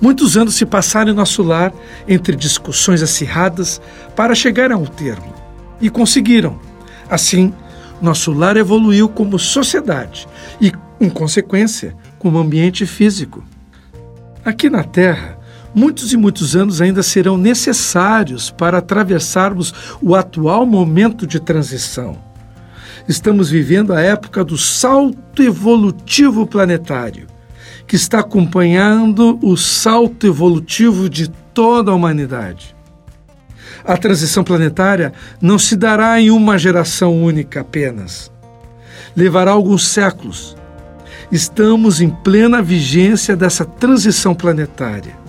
Muitos 0.00 0.38
anos 0.38 0.54
se 0.54 0.64
passaram 0.64 1.12
em 1.12 1.14
nosso 1.14 1.42
lar 1.42 1.70
entre 2.08 2.34
discussões 2.34 3.02
acirradas 3.02 3.78
para 4.14 4.34
chegar 4.34 4.72
a 4.72 4.78
um 4.78 4.86
termo. 4.86 5.34
E 5.78 5.90
conseguiram. 5.90 6.58
Assim, 7.10 7.52
nosso 8.00 8.32
lar 8.32 8.56
evoluiu 8.56 9.06
como 9.06 9.38
sociedade 9.38 10.26
e, 10.62 10.72
em 10.98 11.10
consequência, 11.10 11.94
como 12.18 12.38
ambiente 12.38 12.86
físico. 12.86 13.44
Aqui 14.42 14.70
na 14.70 14.82
Terra, 14.82 15.35
muitos 15.76 16.14
e 16.14 16.16
muitos 16.16 16.56
anos 16.56 16.80
ainda 16.80 17.02
serão 17.02 17.36
necessários 17.36 18.50
para 18.50 18.78
atravessarmos 18.78 19.74
o 20.00 20.14
atual 20.14 20.64
momento 20.64 21.26
de 21.26 21.38
transição. 21.38 22.16
Estamos 23.06 23.50
vivendo 23.50 23.92
a 23.92 24.00
época 24.00 24.42
do 24.42 24.56
salto 24.56 25.42
evolutivo 25.42 26.46
planetário 26.46 27.26
que 27.86 27.94
está 27.94 28.20
acompanhando 28.20 29.38
o 29.42 29.54
salto 29.54 30.26
evolutivo 30.26 31.10
de 31.10 31.28
toda 31.28 31.90
a 31.90 31.94
humanidade. 31.94 32.74
A 33.84 33.98
transição 33.98 34.42
planetária 34.42 35.12
não 35.40 35.58
se 35.58 35.76
dará 35.76 36.18
em 36.18 36.30
uma 36.30 36.58
geração 36.58 37.22
única 37.22 37.60
apenas. 37.60 38.32
Levará 39.14 39.52
alguns 39.52 39.86
séculos. 39.86 40.56
Estamos 41.30 42.00
em 42.00 42.08
plena 42.08 42.62
vigência 42.62 43.36
dessa 43.36 43.64
transição 43.64 44.34
planetária. 44.34 45.25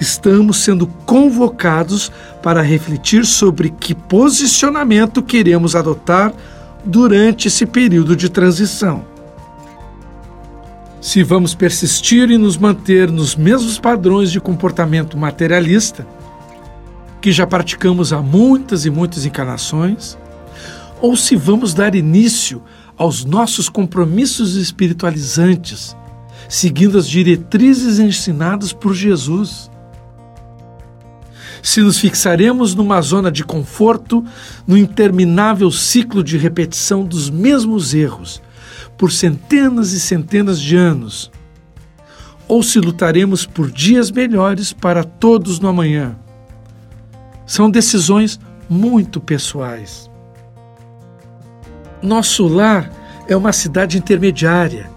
Estamos 0.00 0.58
sendo 0.58 0.86
convocados 1.04 2.12
para 2.42 2.62
refletir 2.62 3.26
sobre 3.26 3.70
que 3.70 3.94
posicionamento 3.94 5.22
queremos 5.22 5.74
adotar 5.74 6.32
durante 6.84 7.48
esse 7.48 7.66
período 7.66 8.14
de 8.14 8.28
transição 8.28 9.04
se 11.00 11.22
vamos 11.22 11.54
persistir 11.54 12.30
e 12.30 12.36
nos 12.36 12.56
manter 12.56 13.10
nos 13.10 13.36
mesmos 13.36 13.78
padrões 13.78 14.30
de 14.30 14.40
comportamento 14.40 15.16
materialista 15.16 16.06
que 17.20 17.32
já 17.32 17.46
praticamos 17.46 18.12
há 18.12 18.20
muitas 18.20 18.84
e 18.84 18.90
muitas 18.90 19.26
encarnações, 19.26 20.16
ou 21.00 21.16
se 21.16 21.34
vamos 21.36 21.74
dar 21.74 21.94
início 21.94 22.62
aos 22.96 23.24
nossos 23.24 23.68
compromissos 23.68 24.54
espiritualizantes, 24.54 25.96
seguindo 26.48 26.98
as 26.98 27.08
diretrizes 27.08 27.98
ensinadas 27.98 28.72
por 28.72 28.94
Jesus. 28.94 29.67
Se 31.62 31.80
nos 31.80 31.98
fixaremos 31.98 32.74
numa 32.74 33.00
zona 33.00 33.30
de 33.30 33.44
conforto, 33.44 34.24
no 34.66 34.76
interminável 34.76 35.70
ciclo 35.70 36.22
de 36.22 36.36
repetição 36.36 37.04
dos 37.04 37.30
mesmos 37.30 37.94
erros, 37.94 38.40
por 38.96 39.12
centenas 39.12 39.92
e 39.92 40.00
centenas 40.00 40.60
de 40.60 40.76
anos, 40.76 41.30
ou 42.46 42.62
se 42.62 42.80
lutaremos 42.80 43.44
por 43.44 43.70
dias 43.70 44.10
melhores 44.10 44.72
para 44.72 45.04
todos 45.04 45.60
no 45.60 45.68
amanhã. 45.68 46.16
São 47.46 47.70
decisões 47.70 48.40
muito 48.68 49.20
pessoais. 49.20 50.10
Nosso 52.02 52.46
lar 52.46 52.90
é 53.26 53.36
uma 53.36 53.52
cidade 53.52 53.98
intermediária 53.98 54.90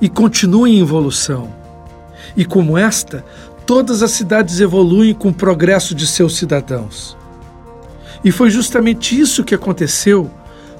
e 0.00 0.08
continua 0.08 0.68
em 0.68 0.80
evolução. 0.80 1.52
E 2.36 2.44
como 2.44 2.78
esta, 2.78 3.24
todas 3.66 4.02
as 4.02 4.10
cidades 4.12 4.60
evoluem 4.60 5.14
com 5.14 5.28
o 5.28 5.34
progresso 5.34 5.94
de 5.94 6.06
seus 6.06 6.36
cidadãos. 6.36 7.16
E 8.24 8.30
foi 8.30 8.50
justamente 8.50 9.18
isso 9.18 9.44
que 9.44 9.54
aconteceu 9.54 10.30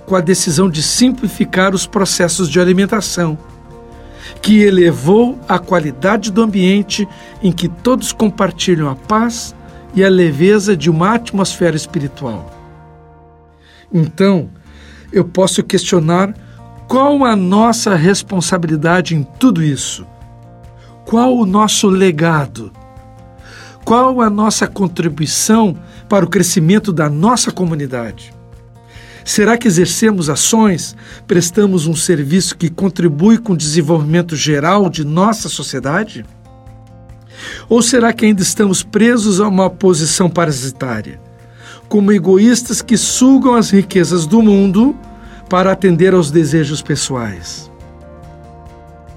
com 0.06 0.14
a 0.14 0.20
decisão 0.20 0.68
de 0.68 0.82
simplificar 0.82 1.74
os 1.74 1.86
processos 1.86 2.48
de 2.48 2.60
alimentação, 2.60 3.38
que 4.40 4.60
elevou 4.60 5.38
a 5.48 5.58
qualidade 5.58 6.30
do 6.30 6.42
ambiente 6.42 7.08
em 7.42 7.52
que 7.52 7.68
todos 7.68 8.12
compartilham 8.12 8.88
a 8.88 8.96
paz 8.96 9.54
e 9.94 10.04
a 10.04 10.08
leveza 10.08 10.76
de 10.76 10.90
uma 10.90 11.14
atmosfera 11.14 11.76
espiritual. 11.76 12.50
Então, 13.92 14.48
eu 15.12 15.24
posso 15.24 15.62
questionar 15.62 16.34
qual 16.88 17.24
a 17.24 17.36
nossa 17.36 17.94
responsabilidade 17.94 19.14
em 19.14 19.22
tudo 19.22 19.62
isso? 19.62 20.06
Qual 21.04 21.36
o 21.36 21.44
nosso 21.44 21.88
legado? 21.88 22.72
Qual 23.84 24.20
a 24.20 24.30
nossa 24.30 24.66
contribuição 24.66 25.76
para 26.08 26.24
o 26.24 26.28
crescimento 26.28 26.92
da 26.92 27.10
nossa 27.10 27.50
comunidade? 27.50 28.32
Será 29.24 29.56
que 29.56 29.68
exercemos 29.68 30.28
ações, 30.28 30.96
prestamos 31.26 31.86
um 31.86 31.94
serviço 31.94 32.56
que 32.56 32.68
contribui 32.68 33.38
com 33.38 33.52
o 33.52 33.56
desenvolvimento 33.56 34.34
geral 34.36 34.88
de 34.88 35.04
nossa 35.04 35.48
sociedade? 35.48 36.24
Ou 37.68 37.82
será 37.82 38.12
que 38.12 38.24
ainda 38.24 38.42
estamos 38.42 38.82
presos 38.82 39.40
a 39.40 39.48
uma 39.48 39.70
posição 39.70 40.30
parasitária, 40.30 41.20
como 41.88 42.12
egoístas 42.12 42.80
que 42.82 42.96
sugam 42.96 43.54
as 43.54 43.70
riquezas 43.70 44.26
do 44.26 44.42
mundo 44.42 44.96
para 45.48 45.72
atender 45.72 46.14
aos 46.14 46.30
desejos 46.30 46.82
pessoais? 46.82 47.71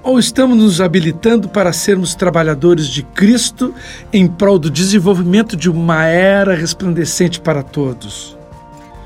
Ou 0.06 0.18
estamos 0.18 0.56
nos 0.56 0.80
habilitando 0.80 1.48
para 1.48 1.72
sermos 1.72 2.14
trabalhadores 2.14 2.86
de 2.86 3.02
Cristo 3.02 3.74
em 4.12 4.26
prol 4.26 4.58
do 4.58 4.70
desenvolvimento 4.70 5.54
de 5.54 5.68
uma 5.68 6.06
era 6.06 6.54
resplandecente 6.54 7.40
para 7.40 7.62
todos? 7.62 8.36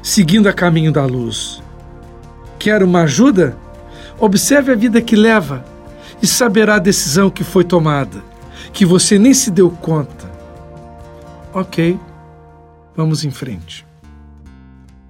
seguindo 0.03 0.49
a 0.49 0.53
caminho 0.53 0.93
da 0.93 1.05
luz. 1.05 1.63
Quer 2.59 2.83
uma 2.83 3.03
ajuda? 3.03 3.57
Observe 4.19 4.73
a 4.73 4.77
vida 4.77 5.01
que 5.01 5.17
leva 5.17 5.65
e 6.23 6.27
saberá 6.27 6.77
a 6.77 6.81
decisão 6.81 7.31
que 7.31 7.45
foi 7.45 7.65
tomada, 7.65 8.23
que 8.73 8.85
você 8.85 9.19
nem 9.19 9.33
se 9.33 9.51
deu 9.51 9.71
conta. 9.71 10.31
Ok, 11.53 11.99
vamos 12.95 13.25
em 13.25 13.31
frente. 13.31 13.87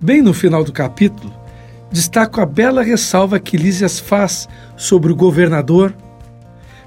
Bem 0.00 0.22
no 0.22 0.32
final 0.32 0.64
do 0.64 0.72
capítulo, 0.72 1.32
destaco 1.90 2.40
a 2.40 2.46
bela 2.46 2.82
ressalva 2.82 3.40
que 3.40 3.56
Lísias 3.56 3.98
faz 3.98 4.48
sobre 4.76 5.12
o 5.12 5.16
governador, 5.16 5.94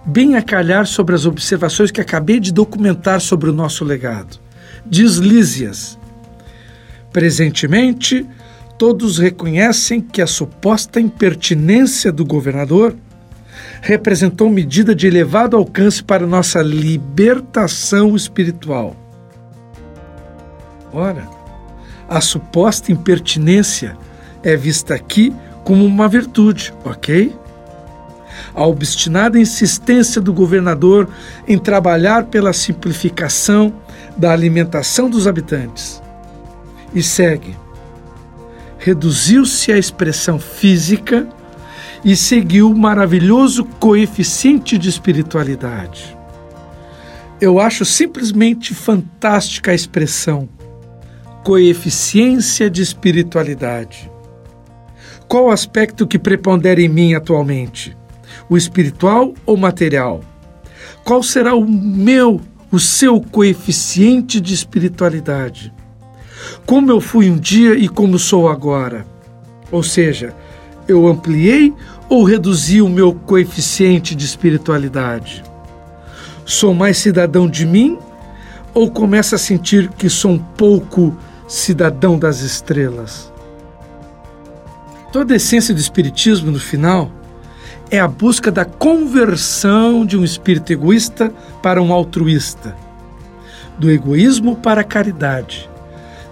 bem 0.05 0.35
a 0.35 0.41
calhar 0.41 0.85
sobre 0.85 1.15
as 1.15 1.25
observações 1.25 1.91
que 1.91 2.01
acabei 2.01 2.39
de 2.39 2.51
documentar 2.51 3.21
sobre 3.21 3.49
o 3.49 3.53
nosso 3.53 3.83
legado. 3.83 4.39
Diz 4.85 5.17
Lísias: 5.17 5.97
Presentemente, 7.11 8.25
todos 8.77 9.17
reconhecem 9.17 10.01
que 10.01 10.21
a 10.21 10.27
suposta 10.27 10.99
impertinência 10.99 12.11
do 12.11 12.25
governador 12.25 12.95
representou 13.81 14.49
medida 14.49 14.95
de 14.95 15.07
elevado 15.07 15.55
alcance 15.55 16.03
para 16.03 16.25
nossa 16.25 16.61
libertação 16.61 18.15
espiritual. 18.15 18.95
Ora, 20.91 21.27
a 22.07 22.21
suposta 22.21 22.91
impertinência 22.91 23.97
é 24.43 24.55
vista 24.55 24.93
aqui 24.93 25.33
como 25.63 25.85
uma 25.85 26.07
virtude, 26.07 26.73
ok? 26.83 27.33
A 28.53 28.65
obstinada 28.65 29.39
insistência 29.39 30.19
do 30.19 30.33
governador 30.33 31.07
em 31.47 31.57
trabalhar 31.57 32.25
pela 32.25 32.51
simplificação 32.51 33.73
da 34.17 34.31
alimentação 34.31 35.09
dos 35.09 35.27
habitantes 35.27 36.01
e 36.93 37.01
segue. 37.01 37.55
Reduziu-se 38.77 39.71
a 39.71 39.77
expressão 39.77 40.37
física 40.37 41.27
e 42.03 42.15
seguiu 42.15 42.69
o 42.69 42.77
maravilhoso 42.77 43.63
coeficiente 43.79 44.77
de 44.77 44.89
espiritualidade. 44.89 46.17
Eu 47.39 47.59
acho 47.59 47.85
simplesmente 47.85 48.73
fantástica 48.73 49.71
a 49.71 49.75
expressão 49.75 50.49
coeficiência 51.43 52.69
de 52.69 52.81
espiritualidade. 52.81 54.12
Qual 55.33 55.49
aspecto 55.49 56.05
que 56.05 56.19
prepondera 56.19 56.79
em 56.79 56.87
mim 56.87 57.15
atualmente? 57.15 57.97
O 58.47 58.55
espiritual 58.55 59.33
ou 59.47 59.57
material? 59.57 60.21
Qual 61.03 61.23
será 61.23 61.55
o 61.55 61.67
meu, 61.67 62.39
o 62.71 62.79
seu 62.79 63.19
coeficiente 63.19 64.39
de 64.39 64.53
espiritualidade? 64.53 65.73
como 66.67 66.91
eu 66.91 67.01
fui 67.01 67.31
um 67.31 67.39
dia 67.39 67.73
e 67.73 67.89
como 67.89 68.19
sou 68.19 68.47
agora. 68.47 69.07
Ou 69.71 69.81
seja, 69.81 70.35
eu 70.87 71.07
ampliei 71.07 71.73
ou 72.07 72.23
reduzir 72.23 72.83
o 72.83 72.87
meu 72.87 73.11
coeficiente 73.11 74.13
de 74.13 74.25
espiritualidade? 74.25 75.43
Sou 76.45 76.75
mais 76.75 76.97
cidadão 76.97 77.49
de 77.49 77.65
mim 77.65 77.97
ou 78.71 78.91
começo 78.91 79.33
a 79.33 79.39
sentir 79.39 79.89
que 79.97 80.11
sou 80.11 80.29
um 80.29 80.37
pouco 80.37 81.17
cidadão 81.47 82.19
das 82.19 82.41
estrelas? 82.41 83.32
Toda 85.13 85.35
a 85.35 85.37
essência 85.37 85.75
do 85.75 85.79
Espiritismo, 85.79 86.49
no 86.49 86.59
final, 86.59 87.11
é 87.91 87.99
a 87.99 88.07
busca 88.07 88.51
da 88.51 88.65
conversão 88.65 90.03
de 90.07 90.17
um 90.17 90.23
espírito 90.23 90.73
egoísta 90.73 91.31
para 91.61 91.79
um 91.79 91.93
altruísta, 91.93 92.75
do 93.77 93.91
egoísmo 93.91 94.55
para 94.55 94.81
a 94.81 94.83
caridade, 94.83 95.69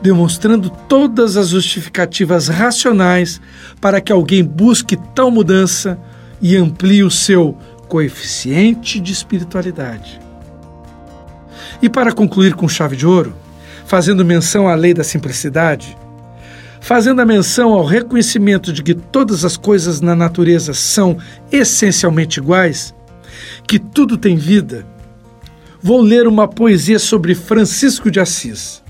demonstrando 0.01 0.71
todas 0.89 1.37
as 1.37 1.49
justificativas 1.49 2.47
racionais 2.47 3.39
para 3.79 4.01
que 4.01 4.11
alguém 4.11 4.43
busque 4.43 4.97
tal 5.13 5.29
mudança 5.29 5.99
e 6.41 6.55
amplie 6.55 7.03
o 7.03 7.11
seu 7.11 7.55
coeficiente 7.87 8.99
de 8.99 9.13
espiritualidade. 9.13 10.19
E 11.83 11.87
para 11.87 12.11
concluir 12.11 12.55
com 12.55 12.67
chave 12.67 12.95
de 12.95 13.05
ouro, 13.05 13.35
fazendo 13.85 14.25
menção 14.25 14.67
à 14.67 14.73
lei 14.73 14.91
da 14.91 15.03
simplicidade, 15.03 15.95
fazendo 16.81 17.21
a 17.21 17.25
menção 17.25 17.71
ao 17.73 17.85
reconhecimento 17.85 18.73
de 18.73 18.81
que 18.83 18.95
todas 18.95 19.45
as 19.45 19.55
coisas 19.55 20.01
na 20.01 20.15
natureza 20.15 20.73
são 20.73 21.17
essencialmente 21.51 22.39
iguais, 22.39 22.93
que 23.67 23.79
tudo 23.79 24.17
tem 24.17 24.35
vida, 24.35 24.85
vou 25.81 26.01
ler 26.01 26.27
uma 26.27 26.47
poesia 26.47 26.99
sobre 26.99 27.35
Francisco 27.35 28.09
de 28.09 28.19
Assis, 28.19 28.83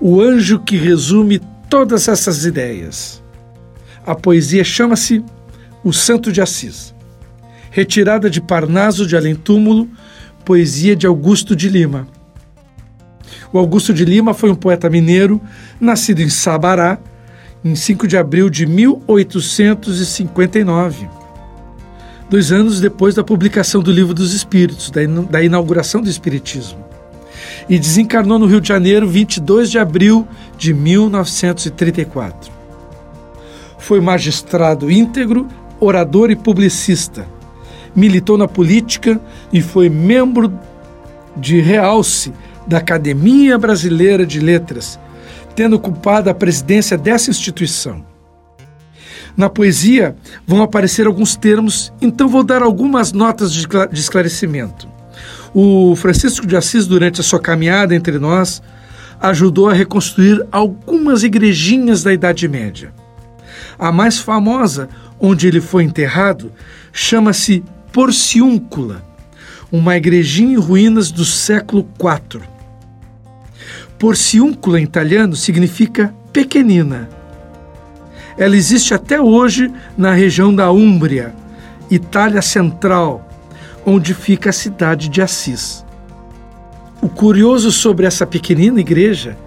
o 0.00 0.20
anjo 0.20 0.60
que 0.60 0.76
resume 0.76 1.40
todas 1.68 2.08
essas 2.08 2.44
ideias. 2.44 3.22
A 4.06 4.14
poesia 4.14 4.64
chama-se 4.64 5.24
O 5.84 5.92
Santo 5.92 6.32
de 6.32 6.40
Assis, 6.40 6.94
retirada 7.70 8.30
de 8.30 8.40
Parnaso 8.40 9.06
de 9.06 9.16
Além 9.16 9.34
Túmulo, 9.34 9.88
poesia 10.44 10.94
de 10.94 11.06
Augusto 11.06 11.54
de 11.54 11.68
Lima. 11.68 12.06
O 13.52 13.58
Augusto 13.58 13.92
de 13.92 14.06
Lima 14.06 14.32
foi 14.32 14.50
um 14.50 14.54
poeta 14.54 14.88
mineiro, 14.88 15.38
nascido 15.78 16.20
em 16.20 16.30
Sabará, 16.30 16.98
em 17.64 17.74
5 17.74 18.08
de 18.08 18.16
abril 18.16 18.48
de 18.48 18.64
1859, 18.66 21.06
dois 22.30 22.50
anos 22.50 22.80
depois 22.80 23.14
da 23.14 23.22
publicação 23.22 23.82
do 23.82 23.92
Livro 23.92 24.14
dos 24.14 24.32
Espíritos, 24.32 24.90
da 25.30 25.42
inauguração 25.42 26.00
do 26.00 26.08
Espiritismo. 26.08 26.82
E 27.68 27.78
desencarnou 27.78 28.38
no 28.38 28.46
Rio 28.46 28.58
de 28.60 28.68
Janeiro 28.68 29.06
22 29.06 29.70
de 29.70 29.78
abril 29.78 30.26
de 30.56 30.72
1934. 30.72 32.50
Foi 33.78 34.00
magistrado 34.00 34.90
íntegro, 34.90 35.46
orador 35.78 36.30
e 36.30 36.36
publicista. 36.36 37.28
Militou 37.94 38.38
na 38.38 38.48
política 38.48 39.20
e 39.52 39.60
foi 39.60 39.90
membro 39.90 40.50
de 41.36 41.60
realce 41.60 42.32
da 42.66 42.78
Academia 42.78 43.58
Brasileira 43.58 44.24
de 44.24 44.40
Letras, 44.40 44.98
tendo 45.54 45.76
ocupado 45.76 46.30
a 46.30 46.34
presidência 46.34 46.96
dessa 46.96 47.30
instituição. 47.30 48.04
Na 49.36 49.48
poesia 49.48 50.14
vão 50.46 50.62
aparecer 50.62 51.06
alguns 51.06 51.36
termos, 51.36 51.92
então 52.00 52.28
vou 52.28 52.42
dar 52.42 52.62
algumas 52.62 53.12
notas 53.12 53.52
de 53.52 53.66
esclarecimento. 53.92 54.86
O 55.54 55.94
Francisco 55.96 56.46
de 56.46 56.56
Assis, 56.56 56.86
durante 56.86 57.20
a 57.20 57.24
sua 57.24 57.40
caminhada 57.40 57.94
entre 57.94 58.18
nós, 58.18 58.62
ajudou 59.20 59.68
a 59.68 59.72
reconstruir 59.72 60.44
algumas 60.50 61.22
igrejinhas 61.22 62.02
da 62.02 62.12
Idade 62.12 62.48
Média. 62.48 62.92
A 63.78 63.92
mais 63.92 64.18
famosa, 64.18 64.88
onde 65.20 65.46
ele 65.46 65.60
foi 65.60 65.84
enterrado, 65.84 66.52
chama-se 66.92 67.62
Porciúncula, 67.92 69.02
uma 69.70 69.96
igrejinha 69.96 70.54
em 70.54 70.58
ruínas 70.58 71.10
do 71.10 71.24
século 71.24 71.88
IV. 71.98 72.51
Porciúncula 74.02 74.80
em 74.80 74.82
italiano 74.82 75.36
significa 75.36 76.12
pequenina. 76.32 77.08
Ela 78.36 78.56
existe 78.56 78.92
até 78.92 79.20
hoje 79.20 79.72
na 79.96 80.12
região 80.12 80.52
da 80.52 80.72
Úmbria, 80.72 81.32
Itália 81.88 82.42
Central, 82.42 83.24
onde 83.86 84.12
fica 84.12 84.50
a 84.50 84.52
cidade 84.52 85.08
de 85.08 85.22
Assis. 85.22 85.84
O 87.00 87.08
curioso 87.08 87.70
sobre 87.70 88.04
essa 88.04 88.26
pequenina 88.26 88.80
igreja 88.80 89.38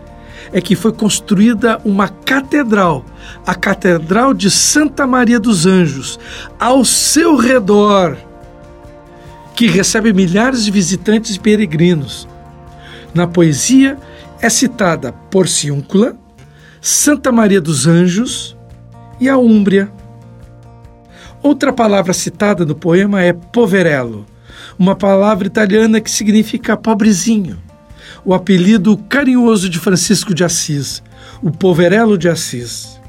é 0.54 0.62
que 0.62 0.74
foi 0.74 0.94
construída 0.94 1.82
uma 1.84 2.08
catedral, 2.08 3.04
a 3.46 3.54
Catedral 3.54 4.34
de 4.34 4.50
Santa 4.50 5.06
Maria 5.06 5.38
dos 5.38 5.66
Anjos, 5.66 6.18
ao 6.58 6.86
seu 6.86 7.36
redor, 7.36 8.16
que 9.54 9.68
recebe 9.68 10.14
milhares 10.14 10.64
de 10.64 10.72
visitantes 10.72 11.36
e 11.36 11.40
peregrinos. 11.42 12.26
Na 13.14 13.28
poesia, 13.28 13.98
é 14.46 14.50
citada 14.50 15.12
Porciúncula, 15.32 16.16
Santa 16.80 17.32
Maria 17.32 17.60
dos 17.60 17.88
Anjos 17.88 18.56
e 19.20 19.28
a 19.28 19.40
Úmbria. 19.40 19.92
Outra 21.42 21.74
palavra 21.74 22.14
citada 22.14 22.64
no 22.64 22.76
poema 22.76 23.24
é 23.24 23.34
poverello, 23.34 24.24
uma 24.78 24.96
palavra 24.96 25.48
italiana 25.48 26.00
que 26.00 26.12
significa 26.12 26.78
pobrezinho, 26.78 27.58
o 28.24 28.36
apelido 28.36 28.96
carinhoso 29.10 29.68
de 29.68 29.80
Francisco 29.80 30.32
de 30.32 30.44
Assis, 30.44 31.02
o 31.42 31.50
poverello 31.50 32.16
de 32.16 32.30
Assis. 32.30 33.02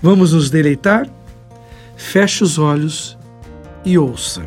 Vamos 0.00 0.32
nos 0.32 0.50
deleitar? 0.50 1.08
Feche 1.96 2.44
os 2.44 2.58
olhos 2.58 3.18
e 3.84 3.98
ouça. 3.98 4.46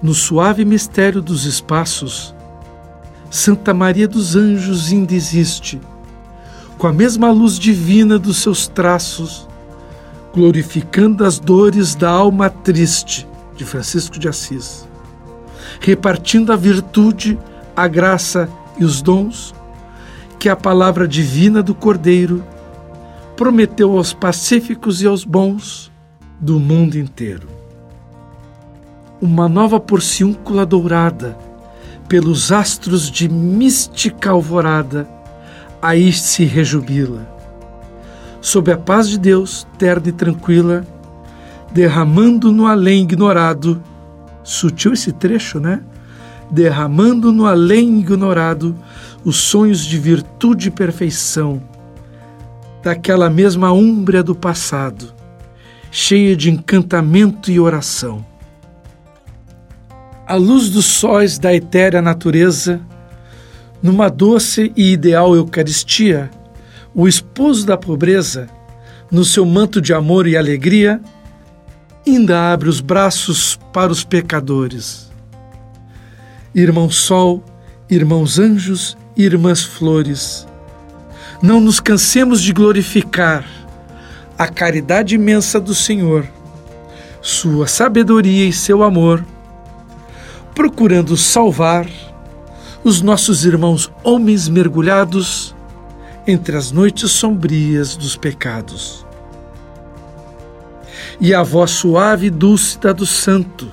No 0.00 0.14
suave 0.14 0.64
mistério 0.64 1.20
dos 1.20 1.44
espaços, 1.44 2.34
Santa 3.34 3.74
Maria 3.74 4.06
dos 4.06 4.36
Anjos 4.36 4.92
ainda 4.92 5.12
existe, 5.12 5.80
com 6.78 6.86
a 6.86 6.92
mesma 6.92 7.32
luz 7.32 7.58
divina 7.58 8.16
dos 8.16 8.36
seus 8.36 8.68
traços, 8.68 9.48
glorificando 10.32 11.24
as 11.24 11.40
dores 11.40 11.96
da 11.96 12.08
alma 12.08 12.48
triste 12.48 13.26
de 13.56 13.64
Francisco 13.64 14.20
de 14.20 14.28
Assis, 14.28 14.88
repartindo 15.80 16.52
a 16.52 16.56
virtude, 16.56 17.36
a 17.74 17.88
graça 17.88 18.48
e 18.78 18.84
os 18.84 19.02
dons 19.02 19.52
que 20.38 20.48
a 20.48 20.54
palavra 20.54 21.08
divina 21.08 21.60
do 21.60 21.74
Cordeiro 21.74 22.40
prometeu 23.36 23.96
aos 23.96 24.12
pacíficos 24.12 25.02
e 25.02 25.08
aos 25.08 25.24
bons 25.24 25.90
do 26.38 26.60
mundo 26.60 26.96
inteiro. 26.96 27.48
Uma 29.20 29.48
nova 29.48 29.80
porciúncula 29.80 30.64
dourada 30.64 31.36
pelos 32.08 32.52
astros 32.52 33.10
de 33.10 33.28
mística 33.28 34.30
alvorada, 34.30 35.08
aí 35.80 36.12
se 36.12 36.44
rejubila. 36.44 37.28
Sob 38.40 38.70
a 38.70 38.76
paz 38.76 39.08
de 39.08 39.18
Deus, 39.18 39.66
terna 39.78 40.08
e 40.08 40.12
tranquila, 40.12 40.84
derramando 41.72 42.52
no 42.52 42.66
além 42.66 43.02
ignorado, 43.02 43.82
sutil 44.42 44.92
esse 44.92 45.12
trecho, 45.12 45.58
né? 45.58 45.80
Derramando 46.50 47.32
no 47.32 47.46
além 47.46 47.98
ignorado 47.98 48.76
os 49.24 49.36
sonhos 49.36 49.84
de 49.84 49.98
virtude 49.98 50.68
e 50.68 50.70
perfeição, 50.70 51.62
daquela 52.82 53.30
mesma 53.30 53.72
úmbria 53.72 54.22
do 54.22 54.34
passado, 54.34 55.14
cheia 55.90 56.36
de 56.36 56.50
encantamento 56.50 57.50
e 57.50 57.58
oração 57.58 58.24
a 60.26 60.36
luz 60.36 60.70
dos 60.70 60.86
sóis 60.86 61.38
da 61.38 61.54
etérea 61.54 62.00
natureza, 62.00 62.80
numa 63.82 64.08
doce 64.08 64.72
e 64.74 64.92
ideal 64.92 65.36
Eucaristia, 65.36 66.30
o 66.94 67.06
esposo 67.06 67.66
da 67.66 67.76
pobreza, 67.76 68.48
no 69.10 69.24
seu 69.24 69.44
manto 69.44 69.80
de 69.80 69.92
amor 69.92 70.26
e 70.26 70.36
alegria, 70.36 71.00
ainda 72.06 72.52
abre 72.52 72.68
os 72.68 72.80
braços 72.80 73.58
para 73.72 73.92
os 73.92 74.02
pecadores. 74.02 75.10
Irmão 76.54 76.88
Sol, 76.88 77.44
irmãos 77.90 78.38
anjos, 78.38 78.96
irmãs 79.14 79.62
flores, 79.62 80.46
não 81.42 81.60
nos 81.60 81.80
cansemos 81.80 82.40
de 82.40 82.52
glorificar 82.52 83.44
a 84.38 84.48
caridade 84.48 85.14
imensa 85.14 85.60
do 85.60 85.74
Senhor, 85.74 86.26
sua 87.20 87.66
sabedoria 87.66 88.46
e 88.46 88.52
seu 88.52 88.82
amor 88.82 89.24
procurando 90.54 91.16
salvar 91.16 91.88
os 92.84 93.00
nossos 93.00 93.44
irmãos 93.44 93.90
homens 94.02 94.48
mergulhados 94.48 95.54
entre 96.26 96.56
as 96.56 96.70
noites 96.70 97.10
sombrias 97.10 97.96
dos 97.96 98.16
pecados. 98.16 99.04
E 101.20 101.34
a 101.34 101.42
voz 101.42 101.70
suave 101.70 102.26
e 102.26 102.30
dulce 102.30 102.78
da 102.78 102.92
do 102.92 103.06
santo, 103.06 103.70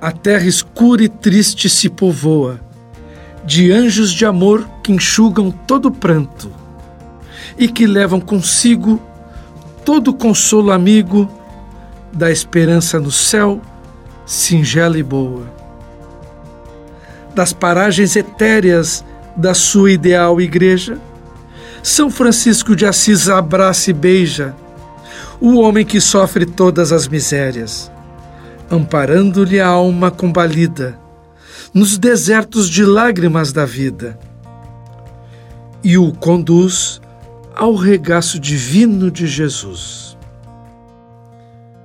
a 0.00 0.10
terra 0.10 0.46
escura 0.46 1.04
e 1.04 1.08
triste 1.08 1.68
se 1.68 1.88
povoa, 1.88 2.60
de 3.44 3.70
anjos 3.72 4.12
de 4.12 4.24
amor 4.24 4.68
que 4.82 4.92
enxugam 4.92 5.50
todo 5.50 5.90
pranto 5.90 6.50
e 7.58 7.68
que 7.68 7.86
levam 7.86 8.20
consigo 8.20 9.00
todo 9.84 10.12
consolo 10.12 10.72
amigo 10.72 11.30
da 12.12 12.30
esperança 12.30 13.00
no 13.00 13.10
céu, 13.10 13.60
singela 14.26 14.98
e 14.98 15.02
boa. 15.02 15.61
Das 17.34 17.52
paragens 17.52 18.14
etéreas 18.16 19.04
da 19.36 19.54
sua 19.54 19.90
ideal 19.90 20.40
igreja, 20.40 20.98
São 21.82 22.10
Francisco 22.10 22.76
de 22.76 22.84
Assis 22.84 23.28
abraça 23.28 23.90
e 23.90 23.92
beija 23.92 24.54
o 25.40 25.58
homem 25.58 25.84
que 25.84 26.00
sofre 26.00 26.46
todas 26.46 26.92
as 26.92 27.08
misérias, 27.08 27.90
amparando-lhe 28.70 29.58
a 29.58 29.66
alma 29.66 30.10
combalida 30.10 30.96
nos 31.74 31.98
desertos 31.98 32.68
de 32.68 32.84
lágrimas 32.84 33.52
da 33.52 33.64
vida, 33.64 34.18
e 35.82 35.98
o 35.98 36.12
conduz 36.12 37.00
ao 37.56 37.74
regaço 37.74 38.38
divino 38.38 39.10
de 39.10 39.26
Jesus. 39.26 40.16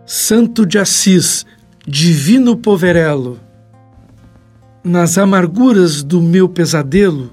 Santo 0.05 0.65
de 0.65 0.77
Assis, 0.77 1.45
divino 1.85 2.55
poverelo, 2.55 3.39
nas 4.87 5.17
amarguras 5.17 6.01
do 6.01 6.21
meu 6.21 6.47
pesadelo, 6.47 7.31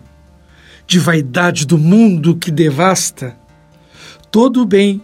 de 0.87 0.99
vaidade 0.99 1.67
do 1.67 1.79
mundo 1.79 2.37
que 2.37 2.51
devasta, 2.51 3.37
todo 4.31 4.63
o 4.63 4.67
bem 4.67 5.01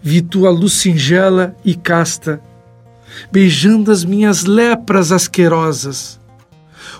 vi 0.00 0.22
tua 0.22 0.50
luz 0.50 0.74
singela 0.74 1.54
e 1.64 1.74
casta, 1.74 2.40
beijando 3.32 3.90
as 3.90 4.04
minhas 4.04 4.44
lepras 4.44 5.10
asquerosas. 5.10 6.20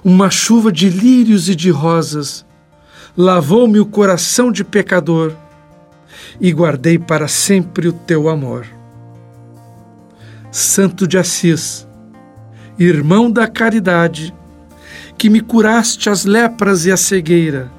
Uma 0.04 0.30
chuva 0.30 0.72
de 0.72 0.90
lírios 0.90 1.48
e 1.48 1.54
de 1.54 1.70
rosas 1.70 2.44
lavou-me 3.16 3.78
o 3.78 3.86
coração 3.86 4.50
de 4.50 4.64
pecador 4.64 5.32
e 6.40 6.52
guardei 6.52 6.98
para 6.98 7.28
sempre 7.28 7.88
o 7.88 7.92
teu 7.92 8.28
amor. 8.28 8.66
Santo 10.50 11.06
de 11.06 11.16
Assis, 11.16 11.86
irmão 12.78 13.30
da 13.30 13.46
caridade, 13.46 14.34
que 15.18 15.28
me 15.28 15.40
curaste 15.40 16.08
as 16.08 16.24
lepras 16.24 16.86
e 16.86 16.92
a 16.92 16.96
cegueira, 16.96 17.70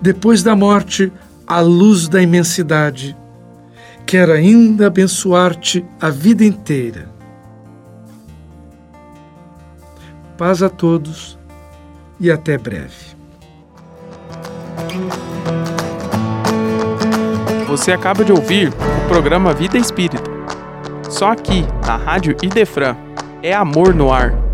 depois 0.00 0.42
da 0.42 0.54
morte, 0.54 1.12
a 1.44 1.60
luz 1.60 2.08
da 2.08 2.22
imensidade, 2.22 3.16
quero 4.06 4.32
ainda 4.32 4.86
abençoar-te 4.86 5.84
a 6.00 6.08
vida 6.10 6.44
inteira. 6.44 7.08
Paz 10.38 10.62
a 10.62 10.68
todos 10.68 11.36
e 12.20 12.30
até 12.30 12.56
breve. 12.56 13.14
Você 17.66 17.90
acaba 17.90 18.24
de 18.24 18.30
ouvir 18.30 18.68
o 18.68 19.08
programa 19.08 19.52
Vida 19.52 19.76
Espírita. 19.76 20.22
Só 21.10 21.32
aqui, 21.32 21.66
na 21.84 21.96
Rádio 21.96 22.36
Idefran, 22.42 22.96
é 23.42 23.52
amor 23.52 23.94
no 23.94 24.12
ar. 24.12 24.53